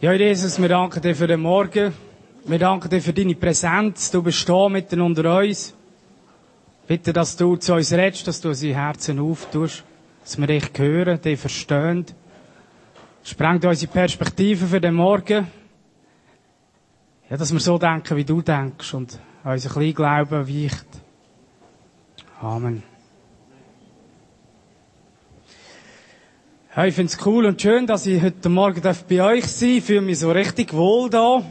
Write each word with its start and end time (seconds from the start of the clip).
Ja, 0.00 0.12
Jesus, 0.12 0.62
wir 0.62 0.68
danken 0.68 1.02
dir 1.02 1.16
für 1.16 1.26
den 1.26 1.40
Morgen. 1.40 1.92
Wir 2.44 2.58
danken 2.60 2.88
dir 2.88 3.02
für 3.02 3.12
deine 3.12 3.34
Präsenz. 3.34 4.12
Du 4.12 4.22
bist 4.22 4.48
da 4.48 4.68
mitten 4.68 5.00
unter 5.00 5.40
uns. 5.40 5.74
Bitte, 6.86 7.12
dass 7.12 7.36
du 7.36 7.56
zu 7.56 7.74
uns 7.74 7.92
redest, 7.92 8.28
dass 8.28 8.40
du 8.40 8.50
unsere 8.50 8.76
Herzen 8.76 9.18
auftust, 9.18 9.82
dass 10.22 10.38
wir 10.38 10.46
dich 10.46 10.70
hören, 10.76 11.20
dich 11.20 11.40
verstehen. 11.40 12.06
Sprengt 13.24 13.64
unsere 13.64 13.90
Perspektive 13.90 14.68
für 14.68 14.80
den 14.80 14.94
Morgen. 14.94 15.48
Ja, 17.28 17.36
dass 17.36 17.52
wir 17.52 17.58
so 17.58 17.76
denken, 17.76 18.16
wie 18.16 18.24
du 18.24 18.40
denkst 18.40 18.94
und 18.94 19.18
unser 19.42 19.68
Kleinglauben 19.68 20.46
weicht. 20.46 20.86
Amen. 22.40 22.84
Ja, 26.78 26.86
ich 26.86 26.94
finde 26.94 27.12
es 27.12 27.26
cool 27.26 27.44
und 27.44 27.60
schön, 27.60 27.88
dass 27.88 28.06
ich 28.06 28.22
heute 28.22 28.48
Morgen 28.48 28.80
bei 28.80 29.20
euch 29.20 29.46
sein 29.46 29.68
darf. 29.68 29.78
Ich 29.78 29.82
fühle 29.82 30.00
mich 30.00 30.20
so 30.20 30.30
richtig 30.30 30.72
wohl 30.72 31.10
da. 31.10 31.42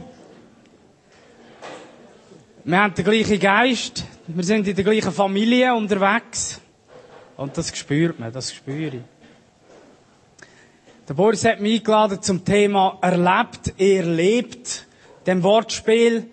Wir 2.64 2.78
haben 2.80 2.94
den 2.94 3.04
gleichen 3.04 3.38
Geist. 3.38 4.06
Wir 4.26 4.42
sind 4.42 4.66
in 4.66 4.74
der 4.74 4.84
gleichen 4.84 5.12
Familie 5.12 5.74
unterwegs. 5.74 6.62
Und 7.36 7.58
das 7.58 7.76
spürt 7.76 8.18
man, 8.18 8.32
das 8.32 8.54
spüre 8.54 8.96
ich. 8.96 9.02
Der 11.06 11.12
Boris 11.12 11.44
hat 11.44 11.60
mich 11.60 11.80
eingeladen 11.80 12.22
zum 12.22 12.42
Thema 12.42 12.96
erlebt, 13.02 13.74
er 13.76 14.04
lebt. 14.04 14.86
Dem 15.26 15.42
Wortspiel, 15.42 16.24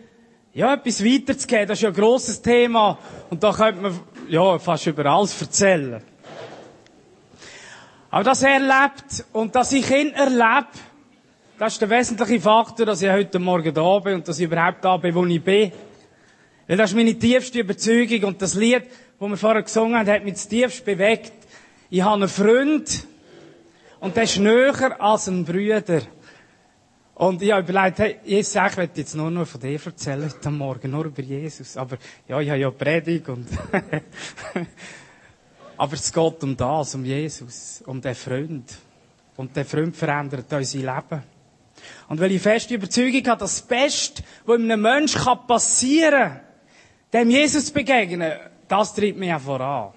ja, 0.54 0.74
etwas 0.74 1.04
weiterzugeben. 1.04 1.68
Das 1.68 1.80
ist 1.80 1.82
ja 1.82 1.90
ein 1.90 1.96
grosses 1.96 2.42
Thema. 2.42 2.98
Und 3.30 3.44
da 3.44 3.52
könnte 3.52 3.82
man, 3.82 4.00
ja, 4.30 4.58
fast 4.58 4.88
über 4.88 5.06
alles 5.08 5.42
erzählen. 5.42 6.02
Aber 8.16 8.24
dass 8.24 8.44
er 8.44 8.62
lebt 8.62 9.26
und 9.34 9.54
dass 9.56 9.74
ich 9.74 9.92
ihn 9.92 10.14
erlebe, 10.14 10.68
das 11.60 11.74
ist 11.74 11.82
der 11.82 11.90
wesentliche 11.90 12.40
Faktor, 12.40 12.86
dass 12.86 13.02
ich 13.02 13.12
heute 13.12 13.40
Morgen 13.40 13.74
da 13.74 14.00
bin 14.00 14.14
und 14.14 14.26
dass 14.26 14.40
ich 14.40 14.46
überhaupt 14.46 14.86
da 14.86 14.96
bin, 14.96 15.14
wo 15.14 15.26
ich 15.26 15.44
bin. 15.44 15.74
Weil 16.66 16.78
das 16.78 16.92
ist 16.92 16.96
meine 16.96 17.20
tiefste 17.20 17.60
Überzeugung 17.60 18.24
und 18.24 18.42
das 18.42 18.54
Lied, 18.54 18.84
das 19.20 19.30
wir 19.30 19.36
vorher 19.36 19.64
gesungen 19.64 19.98
haben, 19.98 20.10
hat 20.10 20.24
mich 20.24 20.36
tiefst 20.48 20.86
bewegt. 20.86 21.34
Ich 21.90 22.04
habe 22.04 22.14
einen 22.14 22.30
Freund 22.30 23.06
und 24.00 24.16
der 24.16 24.24
ist 24.24 24.40
näher 24.40 24.96
als 24.98 25.28
ein 25.28 25.44
Brüder. 25.44 26.02
Und 27.16 27.42
ich 27.42 27.52
habe 27.52 27.70
überlegt, 27.70 28.00
hey, 28.00 28.20
Jesus, 28.24 28.56
ich 28.56 28.78
möchte 28.78 29.02
jetzt 29.02 29.16
nur 29.16 29.30
noch 29.30 29.46
von 29.46 29.60
dir 29.60 29.78
erzählen 29.86 30.32
heute 30.34 30.52
Morgen, 30.52 30.90
nur 30.90 31.04
über 31.04 31.22
Jesus. 31.22 31.76
Aber, 31.76 31.98
ja, 32.30 32.40
ich 32.40 32.50
habe 32.50 32.60
ja 32.60 32.72
Predigt 32.72 33.28
und, 33.28 33.46
aber 35.78 35.94
es 35.94 36.12
geht 36.12 36.44
um 36.44 36.56
das, 36.56 36.96
um 36.96 37.06
Jesus, 37.06 37.84
um 37.86 38.02
den 38.02 38.16
Freund. 38.16 38.78
Und 39.38 39.56
der 39.56 39.66
Freund 39.66 39.96
verändert 39.96 40.52
unser 40.52 40.78
Leben. 40.78 41.24
Und 42.08 42.20
weil 42.20 42.32
ich 42.32 42.42
feste 42.42 42.76
Überzeugung 42.76 43.26
habe, 43.28 43.40
dass 43.40 43.58
das 43.58 43.62
Beste, 43.62 44.24
was 44.46 44.60
einem 44.60 44.82
Menschen 44.82 45.22
passieren 45.48 46.12
kann, 46.12 46.40
dem 47.14 47.30
Jesus 47.30 47.72
begegnen, 47.72 48.34
das 48.68 48.94
treibt 48.94 49.18
mich 49.18 49.34
auch 49.34 49.42
voran. 49.42 49.92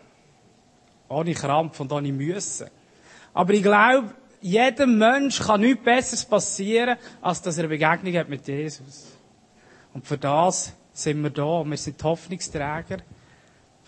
Ohne 1.09 1.35
Krampf 1.35 1.81
und 1.81 1.93
ohne 1.93 2.13
Müssen. 2.13 2.69
Aber 3.33 3.53
ich 3.55 3.63
glaube, 3.63 4.15
jedem 4.41 4.99
Mensch 4.99 5.41
kann 5.41 5.61
nichts 5.61 5.83
Besseres 5.83 6.25
passieren, 6.25 6.99
als 7.21 7.41
dass 7.43 7.57
er 7.57 7.65
eine 7.65 7.69
Begegnung 7.69 8.15
hat 8.15 8.29
mit 8.29 8.47
Jesus. 8.47 9.13
Und 9.95 10.07
für 10.07 10.19
das 10.19 10.73
sind 10.93 11.23
wir 11.23 11.31
da. 11.31 11.65
Wir 11.65 11.77
sind 11.77 12.03
Hoffnungsträger 12.03 12.99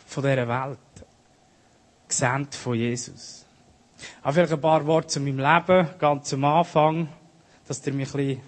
von 0.06 0.22
dieser 0.22 0.48
Welt. 0.48 0.78
Gesandt 2.10 2.56
von 2.56 2.74
Jesus. 2.74 3.46
Auch 4.22 4.32
vielleicht 4.32 4.52
ein 4.52 4.60
paar 4.60 4.84
Worte 4.86 5.06
zu 5.06 5.20
meinem 5.20 5.38
Leben, 5.38 5.88
ganz 5.98 6.32
am 6.34 6.44
Anfang, 6.44 7.08
dass 7.66 7.86
ihr 7.86 7.92
mich 7.92 8.08
ein 8.08 8.16
bisschen, 8.16 8.42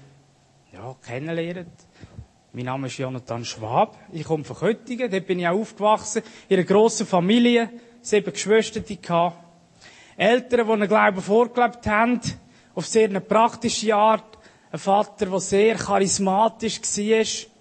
ja, 0.72 0.96
kennenlernt. 1.06 1.68
Mein 2.52 2.64
Name 2.64 2.88
ist 2.88 2.98
Jonathan 2.98 3.44
Schwab. 3.44 3.96
Ich 4.12 4.24
komme 4.24 4.44
von 4.44 4.56
Köttingen. 4.56 5.10
Dort 5.10 5.26
bin 5.26 5.38
ich 5.38 5.46
auch 5.48 5.60
aufgewachsen. 5.60 6.22
In 6.48 6.58
einer 6.58 6.66
grossen 6.66 7.06
Familie. 7.06 7.70
Sieben 8.00 8.32
Geschwister, 8.32 8.80
die 8.80 8.98
hatte. 9.08 9.36
Eltern, 10.16 10.66
die 10.66 10.72
einen 10.72 10.88
Glauben 10.88 11.22
vorgelebt 11.22 11.86
haben. 11.86 12.20
Auf 12.74 12.86
sehr 12.86 13.08
eine 13.08 13.20
praktische 13.20 13.94
Art. 13.94 14.38
Ein 14.72 14.78
Vater, 14.78 15.26
der 15.26 15.40
sehr 15.40 15.76
charismatisch 15.76 16.80
war. 16.80 17.51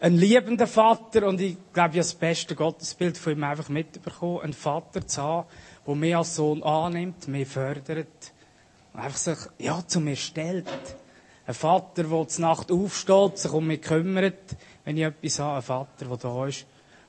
Ein 0.00 0.16
liebender 0.16 0.68
Vater. 0.68 1.26
Und 1.26 1.40
ich 1.40 1.56
glaube, 1.72 1.72
ich 1.72 1.80
habe 1.80 1.96
das 1.98 2.14
beste 2.14 2.54
Gottesbild 2.54 3.18
von 3.18 3.32
ihm 3.32 3.44
einfach 3.44 3.68
mitbekommen. 3.68 4.42
Ein 4.42 4.52
Vater 4.52 5.04
zu 5.06 5.22
haben, 5.22 5.48
der 5.86 5.94
mich 5.96 6.16
als 6.16 6.36
Sohn 6.36 6.62
annimmt, 6.62 7.26
mich 7.26 7.48
fördert. 7.48 8.32
Einfach 8.94 9.16
sich, 9.16 9.38
ja, 9.58 9.84
zu 9.86 10.00
mir 10.00 10.14
stellt. 10.16 10.66
Ein 11.46 11.54
Vater, 11.54 12.04
der 12.04 12.28
zur 12.28 12.42
Nacht 12.42 12.70
aufsteht, 12.70 13.38
sich 13.38 13.52
um 13.52 13.66
mich 13.66 13.82
kümmert, 13.82 14.56
wenn 14.84 14.96
ich 14.96 15.02
etwas 15.04 15.38
habe. 15.40 15.56
Ein 15.56 15.62
Vater, 15.62 16.06
der 16.06 16.16
da 16.16 16.46
ist, 16.46 16.66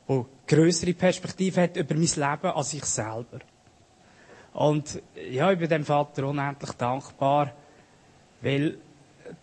der 0.07 0.25
größere 0.47 0.93
Perspektive 0.93 1.61
hat 1.61 1.77
über 1.77 1.93
mein 1.93 2.01
Leben 2.01 2.55
als 2.55 2.73
ich 2.73 2.85
selber. 2.85 3.39
Und 4.53 4.99
ja, 5.29 5.51
ich 5.51 5.59
bin 5.59 5.69
dem 5.69 5.85
Vater 5.85 6.27
unendlich 6.27 6.71
dankbar, 6.71 7.53
weil 8.41 8.79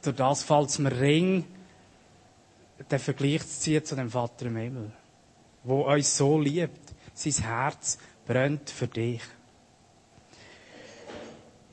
durch 0.03 0.17
das 0.17 0.43
fällt 0.43 0.69
es 0.69 0.79
mir 0.81 0.99
ring, 0.99 1.45
den 2.91 2.99
Vergleich 2.99 3.43
zu 3.43 3.61
ziehen 3.61 3.85
zu 3.85 3.97
dem 3.97 4.11
Vater 4.11 4.47
im 4.47 4.57
Himmel, 4.57 4.93
wo 5.65 5.83
uns 5.83 6.17
so 6.17 6.39
liebt. 6.39 6.95
Sein 7.15 7.45
Herz 7.45 7.99
brennt 8.27 8.71
für 8.71 8.87
dich. 8.87 9.23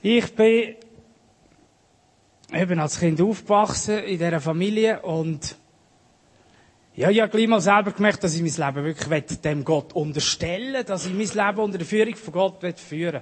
Ich 0.01 0.35
bin 0.35 0.75
eben 2.53 2.79
als 2.79 2.99
Kind 2.99 3.21
aufgewachsen 3.21 3.99
in 3.99 4.17
dieser 4.17 4.41
Familie 4.41 5.01
und 5.01 5.57
ja, 6.95 7.09
ich 7.09 7.21
habe 7.21 7.31
gleich 7.31 7.47
mal 7.47 7.59
selber 7.59 7.91
gemerkt, 7.91 8.23
dass 8.23 8.35
ich 8.35 8.41
mein 8.41 8.67
Leben 8.67 8.85
wirklich 8.85 9.41
dem 9.41 9.63
Gott 9.63 9.93
unterstellen 9.93 10.85
dass 10.85 11.07
ich 11.07 11.13
mein 11.13 11.47
Leben 11.47 11.59
unter 11.59 11.77
der 11.79 11.87
Führung 11.87 12.15
von 12.15 12.33
Gott 12.33 12.79
führen 12.79 13.13
will. 13.13 13.21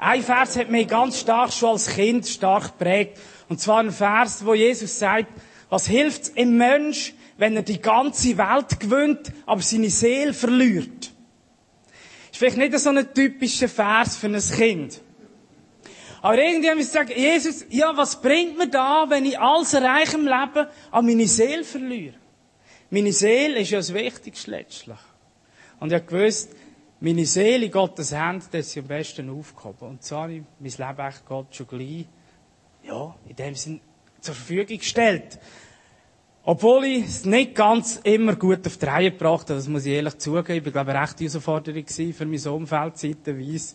Ein 0.00 0.22
Vers 0.22 0.56
hat 0.56 0.70
mich 0.70 0.86
ganz 0.86 1.18
stark 1.18 1.52
schon 1.52 1.70
als 1.70 1.88
Kind 1.88 2.24
stark 2.26 2.78
geprägt. 2.78 3.18
Und 3.48 3.60
zwar 3.60 3.80
ein 3.80 3.90
Vers, 3.90 4.44
wo 4.46 4.54
Jesus 4.54 4.96
sagt, 4.96 5.26
was 5.68 5.86
hilft 5.86 6.36
im 6.36 6.56
Mensch, 6.56 7.14
wenn 7.36 7.56
er 7.56 7.62
die 7.62 7.80
ganze 7.80 8.36
Welt 8.36 8.80
gewinnt, 8.80 9.32
aber 9.46 9.62
seine 9.62 9.90
Seele 9.90 10.32
verliert? 10.32 11.12
Ist 12.30 12.38
vielleicht 12.38 12.56
nicht 12.56 12.78
so 12.78 12.90
ein 12.90 13.14
typischer 13.14 13.68
Vers 13.68 14.16
für 14.16 14.26
ein 14.26 14.40
Kind. 14.40 15.00
Aber 16.20 16.36
irgendwie 16.36 16.68
haben 16.68 16.78
wir 16.78 16.84
gesagt, 16.84 17.16
Jesus, 17.16 17.64
ja, 17.70 17.96
was 17.96 18.20
bringt 18.20 18.58
mir 18.58 18.68
da, 18.68 19.06
wenn 19.08 19.24
ich 19.24 19.38
alles 19.38 19.72
erreiche 19.74 20.16
im 20.16 20.24
Leben, 20.24 20.66
an 20.90 21.06
meine 21.06 21.26
Seele 21.26 21.64
verliere? 21.64 22.14
Meine 22.90 23.12
Seele 23.12 23.60
ist 23.60 23.70
ja 23.70 23.78
das 23.78 23.94
Wichtigste 23.94 24.50
letztlich. 24.50 24.98
Und 25.78 25.92
ich 25.92 25.94
habe 25.94 26.06
gewusst, 26.06 26.50
meine 27.00 27.24
Seele 27.24 27.66
in 27.66 27.70
Gottes 27.70 28.12
Hände, 28.12 28.44
das 28.50 28.66
ist 28.68 28.78
am 28.78 28.88
besten 28.88 29.30
aufgehoben. 29.30 29.90
Und 29.90 30.02
so 30.02 30.16
habe 30.16 30.34
ich 30.34 30.42
mein 30.58 30.88
Leben 30.88 31.08
echt 31.08 31.24
Gott 31.26 31.54
schon 31.54 31.68
gleich, 31.68 32.06
ja, 32.82 33.14
in 33.28 33.36
dem 33.36 33.54
Sinn 33.54 33.80
zur 34.20 34.34
Verfügung 34.34 34.78
gestellt. 34.78 35.38
Obwohl 36.44 36.84
ich 36.84 37.04
es 37.04 37.24
nicht 37.26 37.54
ganz 37.54 38.00
immer 38.04 38.34
gut 38.34 38.66
auf 38.66 38.78
die 38.78 38.86
Reihe 38.86 39.10
gebracht 39.10 39.50
habe, 39.50 39.56
das 39.58 39.68
muss 39.68 39.84
ich 39.84 39.92
ehrlich 39.92 40.16
zugeben. 40.18 40.66
Ich 40.66 40.72
glaube 40.72 40.90
ich, 40.90 40.96
eine 40.96 41.02
rechte 41.02 41.24
Herausforderung 41.24 41.84
für 41.86 42.26
mein 42.26 42.46
Umfeld 42.46 42.96
zeitweise 42.96 43.74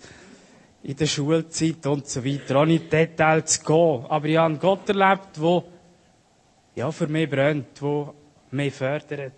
in 0.84 0.96
der 0.98 1.06
Schulzeit 1.06 1.86
und 1.86 2.08
so 2.08 2.26
weiter, 2.26 2.62
ohne 2.62 2.76
in 2.76 2.90
Details 2.90 3.60
zu 3.60 3.64
gehen. 3.64 4.06
Aber 4.10 4.26
ich 4.26 4.38
habe 4.38 4.48
einen 4.48 4.60
Gott 4.60 4.90
erlebt, 4.90 5.38
der 5.38 5.64
ja, 6.76 6.92
für 6.92 7.08
mich 7.08 7.30
brennt, 7.30 7.80
der 7.80 8.14
mich 8.52 8.74
fördert. 8.74 9.34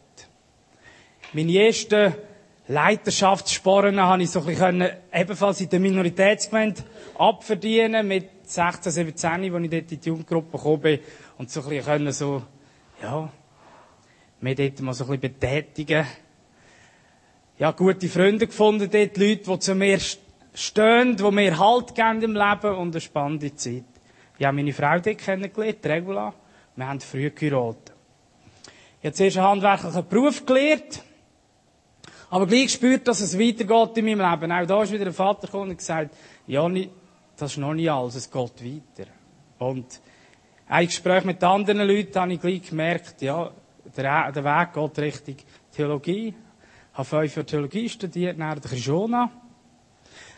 Meine 1.33 1.65
ersten 1.65 2.13
Leiterschaftssporen 2.67 3.99
habe 3.99 4.23
ich 4.23 4.31
so 4.31 4.39
ein 4.39 4.45
bisschen 4.47 4.89
ebenfalls 5.13 5.61
in 5.61 5.69
der 5.69 5.79
Minoritätsgemeinde 5.79 6.81
abverdienen, 7.17 8.07
mit 8.07 8.49
16, 8.49 8.91
17, 8.91 9.29
als 9.29 9.43
ich 9.43 9.51
dort 9.51 9.91
in 9.91 9.99
die 10.01 10.09
Jugendgruppe 10.09 10.57
gekommen 10.57 10.81
bin, 10.81 10.99
und 11.37 11.51
so 11.51 11.61
ein 11.61 11.69
bisschen 11.69 11.85
können 11.85 12.11
so, 12.11 12.41
ja, 13.03 13.31
mich 14.41 14.55
dort 14.55 14.81
mal 14.81 14.93
so 14.93 15.03
ein 15.03 15.19
bisschen 15.19 15.33
betätigen. 15.33 16.05
Ja, 17.59 17.71
gute 17.71 18.09
Freunde 18.09 18.47
gefunden 18.47 18.89
dort, 18.91 19.17
Leute, 19.17 19.43
die 19.43 19.59
zu 19.59 19.75
mir 19.75 19.99
stehen, 20.53 21.17
die 21.17 21.31
mir 21.31 21.59
Halt 21.59 21.93
geben 21.93 22.21
im 22.21 22.33
Leben 22.33 22.75
und 22.75 22.95
eine 22.95 23.01
spannende 23.01 23.55
Zeit. 23.55 23.83
Ich 24.37 24.45
habe 24.45 24.55
meine 24.55 24.73
Frau 24.73 24.99
dort 24.99 25.17
kennengelernt, 25.19 25.85
Regula. 25.85 26.33
Wir 26.75 26.87
haben 26.87 26.99
früh 26.99 27.29
geheiratet. 27.29 27.93
Ich 29.01 29.05
habe 29.05 29.13
zuerst 29.13 29.37
einen 29.37 29.47
handwerklichen 29.47 30.07
Beruf 30.07 30.45
gelernt, 30.45 31.03
aber 32.29 32.47
gleich 32.47 32.63
gespürt, 32.63 33.07
dass 33.07 33.21
es 33.21 33.37
weitergeht 33.37 33.97
in 33.97 34.05
meinem 34.05 34.31
Leben. 34.31 34.51
Auch 34.51 34.65
da 34.65 34.83
ist 34.83 34.91
wieder 34.91 35.05
ein 35.05 35.13
Vater 35.13 35.47
gekommen 35.47 35.71
und 35.71 35.77
gesagt, 35.77 36.15
Jani, 36.47 36.89
das 37.37 37.51
ist 37.51 37.57
noch 37.57 37.73
nicht 37.73 37.89
alles, 37.89 38.15
es 38.15 38.31
geht 38.31 38.63
weiter. 38.63 39.09
Und 39.59 40.01
ein 40.67 40.87
Gespräch 40.87 41.23
mit 41.23 41.43
anderen 41.43 41.87
Leuten 41.87 42.19
habe 42.19 42.33
ich 42.33 42.41
gleich 42.41 42.69
gemerkt, 42.69 43.21
ja, 43.21 43.51
der, 43.95 44.31
der 44.31 44.43
Weg 44.43 44.73
geht 44.73 44.99
Richtung 44.99 45.35
Theologie. 45.75 46.29
Ich 46.91 46.97
habe 46.97 47.05
fünf 47.05 47.35
Jahre 47.35 47.45
Theologie 47.45 47.89
studiert, 47.89 48.37
nach 48.37 48.57
der 48.59 48.71
Krishona. 48.71 49.29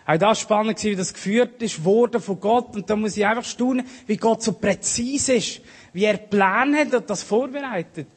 Auch 0.05 0.17
das 0.17 0.39
spannend 0.39 0.81
wie 0.83 0.95
das 0.95 1.13
geführt 1.13 1.61
ist, 1.61 1.83
wurde 1.83 2.19
von 2.19 2.39
Gott. 2.39 2.75
Und 2.75 2.89
da 2.89 2.95
muss 2.95 3.17
ich 3.17 3.25
einfach 3.25 3.43
staunen, 3.43 3.85
wie 4.05 4.17
Gott 4.17 4.41
so 4.41 4.53
präzise 4.53 5.35
ist, 5.35 5.61
wie 5.93 6.05
er 6.05 6.17
Pläne 6.17 6.79
hat 6.79 6.93
und 6.93 7.09
das 7.09 7.23
vorbereitet. 7.23 8.07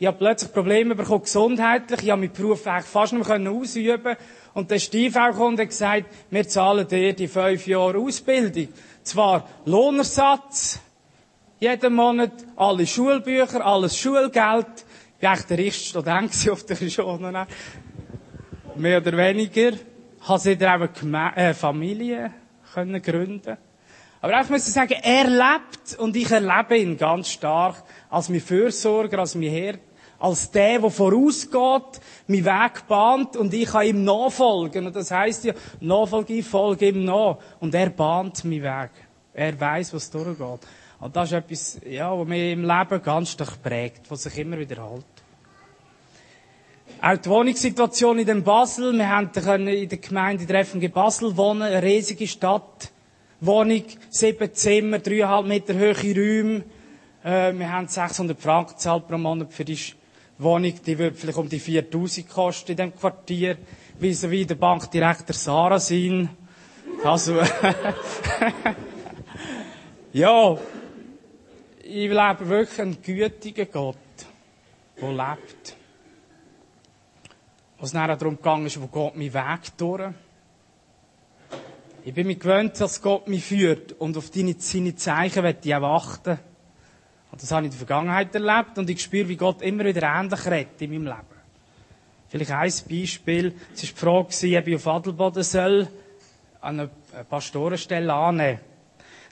Ich 0.00 0.06
habe 0.06 0.16
plötzlich 0.16 0.52
Probleme 0.52 0.94
bekommen, 0.94 1.22
gesundheitlich. 1.22 2.04
Ich 2.04 2.10
habe 2.10 2.20
meinen 2.20 2.32
Beruf 2.32 2.66
eigentlich 2.66 2.86
fast 2.86 3.12
nicht 3.12 3.28
mehr 3.28 3.50
ausüben 3.50 4.16
Und 4.54 4.70
der 4.70 4.78
Stiefel 4.78 5.32
kommt 5.32 5.58
und 5.58 5.60
hat 5.60 5.68
gesagt, 5.68 6.06
wir 6.30 6.48
zahlen 6.48 6.86
dir 6.86 7.12
die 7.12 7.28
fünf 7.28 7.66
Jahre 7.66 7.98
Ausbildung. 7.98 8.68
Zwar 9.02 9.48
Lohnersatz, 9.64 10.80
jeden 11.60 11.94
Monat, 11.94 12.32
alle 12.56 12.86
Schulbücher, 12.86 13.64
alles 13.64 13.96
Schulgeld. 13.96 14.66
Ich 15.18 15.24
war 15.24 15.32
echt 15.34 15.50
der 15.50 15.58
reichste 15.58 15.88
Student 15.88 16.50
auf 16.50 16.64
der 16.64 16.76
Schule. 16.76 17.46
Mehr 18.76 18.98
oder 18.98 19.16
weniger. 19.16 19.70
Ich 19.70 20.26
konnte 20.26 20.50
wieder 20.50 20.74
eben 20.74 21.14
äh, 21.14 21.54
Familie 21.54 22.32
können 22.74 23.02
gründen. 23.02 23.56
Aber 24.20 24.36
einfach 24.36 24.50
muss 24.50 24.66
ich 24.66 24.74
sagen, 24.74 24.94
er 25.02 25.24
lebt 25.24 25.98
und 25.98 26.16
ich 26.16 26.30
erlebe 26.30 26.76
ihn 26.76 26.96
ganz 26.96 27.30
stark 27.30 27.76
als 28.10 28.28
mein 28.28 28.40
Fürsorger, 28.40 29.20
als 29.20 29.34
mein 29.34 29.50
Herr, 29.50 29.74
als 30.18 30.50
der, 30.50 30.80
der 30.80 30.90
vorausgeht, 30.90 32.00
mein 32.26 32.44
Weg 32.44 32.86
bahnt 32.88 33.36
und 33.36 33.54
ich 33.54 33.68
kann 33.68 33.86
ihm 33.86 34.04
nachfolgen. 34.04 34.86
Und 34.86 34.96
das 34.96 35.10
heisst 35.10 35.44
ja, 35.44 35.54
nachfolge 35.80 36.34
ich, 36.34 36.46
folge 36.46 36.88
ihm 36.88 37.04
nach. 37.04 37.38
Und 37.60 37.74
er 37.74 37.90
bahnt 37.90 38.44
meinen 38.44 38.62
Weg. 38.62 38.90
Er 39.32 39.58
weiß, 39.58 39.94
was 39.94 40.10
durchgeht. 40.10 40.60
Und 41.00 41.14
das 41.14 41.30
ist 41.30 41.38
etwas, 41.38 41.80
ja, 41.88 42.18
was 42.18 42.26
mich 42.26 42.52
im 42.52 42.64
Leben 42.64 43.02
ganz 43.02 43.30
stark 43.30 43.62
prägt, 43.62 44.10
was 44.10 44.24
sich 44.24 44.38
immer 44.38 44.58
wiederholt. 44.58 45.04
Auch 47.00 47.16
die 47.16 47.28
Wohnungssituation 47.28 48.18
in 48.18 48.26
dem 48.26 48.42
Basel. 48.42 48.92
Wir 48.92 49.08
haben 49.08 49.30
in 49.68 49.88
der 49.88 49.98
Gemeinde 49.98 50.42
in 50.42 50.48
der 50.48 50.64
FMG 50.64 50.88
Basel 50.88 51.36
wohnen, 51.36 51.62
eine 51.62 51.80
riesige 51.80 52.26
Stadt. 52.26 52.90
Wohnung, 53.40 53.84
sieben 54.10 54.52
Zimmer, 54.52 54.98
dreieinhalb 54.98 55.46
Meter 55.46 55.74
hohe 55.74 55.94
Räume. 55.94 56.64
Äh, 57.22 57.52
wir 57.52 57.70
haben 57.70 57.86
600 57.86 58.40
Franken 58.40 58.72
gezahlt 58.72 59.06
pro 59.06 59.16
Monat 59.16 59.52
für 59.52 59.64
die 59.64 59.78
Wohnung. 60.38 60.74
Die 60.84 60.98
wird 60.98 61.16
vielleicht 61.16 61.38
um 61.38 61.48
die 61.48 61.58
4000 61.58 62.28
kosten 62.28 62.72
in 62.72 62.76
dem 62.76 62.94
Quartier. 62.94 63.56
Wie 63.98 64.14
so 64.14 64.30
wie 64.30 64.46
der 64.46 64.54
Bankdirektor 64.54 65.34
Sarah 65.34 65.80
sein. 65.80 66.28
Also, 67.04 67.40
ja. 70.12 70.58
Ich 71.82 72.10
lebe 72.10 72.48
wirklich 72.48 72.80
einen 72.80 73.02
gütigen 73.02 73.68
Gott, 73.72 73.96
der 75.00 75.10
lebt. 75.10 75.76
Was 77.78 77.92
nachher 77.92 78.16
darum 78.16 78.36
gegangen 78.36 78.66
ist, 78.66 78.80
wo 78.80 78.88
geht 78.88 79.16
mein 79.16 79.32
Weg 79.32 79.76
durch? 79.78 80.12
Ich 82.04 82.14
bin 82.14 82.26
mir 82.26 82.36
gewöhnt, 82.36 82.80
dass 82.80 83.00
Gott 83.00 83.28
mich 83.28 83.44
führt 83.44 83.92
und 83.92 84.16
auf 84.16 84.30
deine, 84.30 84.56
seine 84.58 84.96
Zeichen 84.96 85.42
werde 85.42 85.60
ich 85.62 85.74
auch 85.74 85.82
achten. 85.82 86.38
Und 87.30 87.42
das 87.42 87.50
habe 87.50 87.66
ich 87.66 87.72
in 87.72 87.78
der 87.78 87.86
Vergangenheit 87.86 88.34
erlebt 88.34 88.78
und 88.78 88.88
ich 88.88 89.02
spüre, 89.02 89.28
wie 89.28 89.36
Gott 89.36 89.62
immer 89.62 89.84
wieder 89.84 90.02
ähnlich 90.02 90.46
redet 90.46 90.80
in 90.80 90.90
meinem 90.90 91.04
Leben. 91.04 91.38
Vielleicht 92.28 92.50
ein 92.50 92.72
Beispiel. 92.90 93.54
Es 93.74 94.02
war 94.02 94.24
die 94.24 94.30
Frage, 94.32 94.58
ob 94.58 94.68
ich 94.68 94.76
auf 94.76 94.86
Adelboden 94.86 95.42
soll, 95.42 95.88
an 96.60 96.80
eine 96.80 97.24
Pastorenstelle 97.24 98.12
annehmen. 98.12 98.60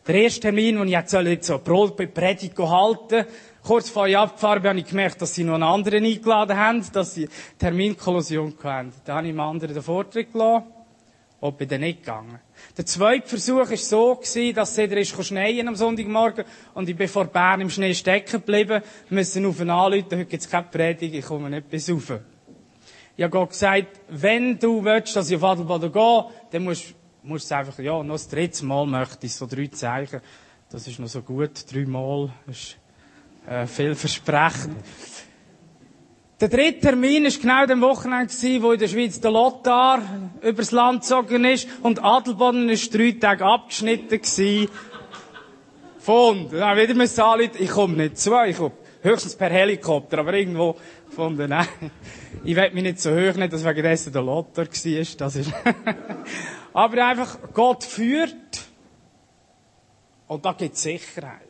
Der 0.07 0.15
erste 0.15 0.41
Termin, 0.41 0.79
wo 0.79 0.85
ich 0.85 0.91
jetzt 0.91 1.11
so 1.11 1.59
Predigt 1.59 2.59
halten 2.59 3.27
kurz 3.67 3.91
vor 3.91 4.07
ich 4.07 4.17
abgefahren 4.17 4.63
bin, 4.63 4.69
habe 4.69 4.79
ich 4.79 4.87
gemerkt, 4.87 5.21
dass 5.21 5.35
sie 5.35 5.43
noch 5.43 5.55
einen 5.55 5.65
anderen 5.65 6.05
eingeladen 6.05 6.57
haben, 6.57 6.85
dass 6.93 7.15
sie 7.15 7.29
Terminkollusion 7.59 8.55
hatten. 8.63 8.93
Dann 9.05 9.17
habe 9.17 9.27
ich 9.27 9.33
dem 9.33 9.41
anderen 9.41 9.75
den 9.75 9.83
Vortrag 9.83 10.33
gelassen 10.33 10.67
und 11.41 11.59
bin 11.59 11.69
dann 11.69 11.81
nicht 11.81 12.01
gegangen. 12.01 12.39
Der 12.77 12.85
zweite 12.85 13.27
Versuch 13.29 13.71
war 13.71 13.77
so, 13.77 14.21
dass 14.55 14.79
es 14.79 14.93
ist 15.15 15.25
schneien 15.25 15.69
am 15.69 15.77
Sonntagmorgen 15.77 16.45
und 16.75 16.89
ich 16.89 16.97
bin 16.97 17.09
vor 17.09 17.25
Bern 17.27 17.61
im 17.61 17.71
Schnee 17.71 17.95
stecken 17.95 18.33
geblieben, 18.33 18.83
wir 19.09 19.15
müssen 19.15 19.47
auf 19.47 19.61
ihn 19.61 19.71
anrufen, 19.71 20.19
heute 20.19 20.25
gibt 20.27 20.43
es 20.43 20.51
keine 20.51 20.67
Predigt, 20.71 21.15
ich 21.15 21.25
komme 21.25 21.49
nicht 21.49 21.71
bis 21.71 21.91
rauf. 21.91 22.21
Ich 23.17 23.23
habe 23.23 23.31
Gott 23.31 23.51
gesagt, 23.51 24.01
wenn 24.09 24.59
du 24.59 24.85
willst, 24.85 25.17
dass 25.17 25.31
ich 25.31 25.37
auf 25.37 25.45
Adelboden 25.45 25.91
gehe, 25.91 26.25
dann 26.51 26.65
musst, 26.65 26.95
du 27.51 27.55
einfach, 27.57 27.79
ja, 27.79 28.03
noch 28.03 28.15
das 28.15 28.29
dritte 28.29 28.65
Mal 28.67 28.87
möchte 28.87 29.25
ich, 29.27 29.35
so 29.35 29.47
drei 29.47 29.69
Zeichen. 29.69 30.21
Das 30.71 30.87
ist 30.87 30.99
noch 30.99 31.09
so 31.09 31.23
gut, 31.23 31.73
dreimal, 31.73 32.31
das 32.47 32.57
ist, 32.57 32.77
äh, 33.49 33.67
vielversprechend. 33.67 34.77
Der 36.39 36.49
dritte 36.49 36.81
Termin 36.81 37.25
war 37.25 37.31
genau 37.31 37.65
dem 37.65 37.81
Wochenende, 37.81 38.31
wo 38.63 38.73
in 38.73 38.79
der 38.79 38.89
Schweiz 38.89 39.19
der 39.19 39.31
Lothar 39.31 40.03
übers 40.43 40.71
Land 40.71 41.01
gezogen 41.01 41.47
ist 41.47 41.67
und 41.83 42.05
Adelboden 42.05 42.69
ist 42.69 42.95
drei 42.95 43.13
Tage 43.13 43.43
abgeschnitten 43.43 44.21
gewesen. 44.21 44.69
Von, 45.99 46.51
dann 46.51 46.77
wieder 46.77 46.93
müssen 46.93 47.23
anrufen, 47.23 47.53
ich 47.59 47.71
komme 47.71 47.97
nicht 47.97 48.19
zu, 48.19 48.35
ich 48.45 48.59
komme 48.59 48.73
höchstens 49.01 49.35
per 49.35 49.49
Helikopter, 49.49 50.19
aber 50.19 50.35
irgendwo 50.35 50.77
von 51.09 51.39
der, 51.39 51.49
nein. 51.49 51.67
Ich 52.45 52.55
will 52.55 52.71
mich 52.71 52.83
nicht 52.83 53.01
so 53.01 53.13
hoch 53.13 53.35
nicht, 53.37 53.55
dass 53.55 53.65
wegen 53.65 53.83
dessen 53.83 54.13
der 54.13 54.23
Lothar 54.23 54.67
war, 54.67 55.17
das 55.17 55.37
ist, 55.37 55.53
aber 56.75 57.07
einfach, 57.07 57.39
Gott 57.55 57.83
führt, 57.83 58.37
und 60.29 60.45
da 60.45 60.53
gibt 60.53 60.75
es 60.75 60.83
Sicherheit. 60.83 61.41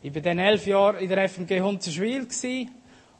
Ich 0.00 0.14
war 0.14 0.22
dann 0.22 0.38
elf 0.38 0.66
Jahre 0.66 1.00
in 1.00 1.10
der 1.10 1.28
FMG 1.28 1.60
Hunzerschwil 1.60 2.26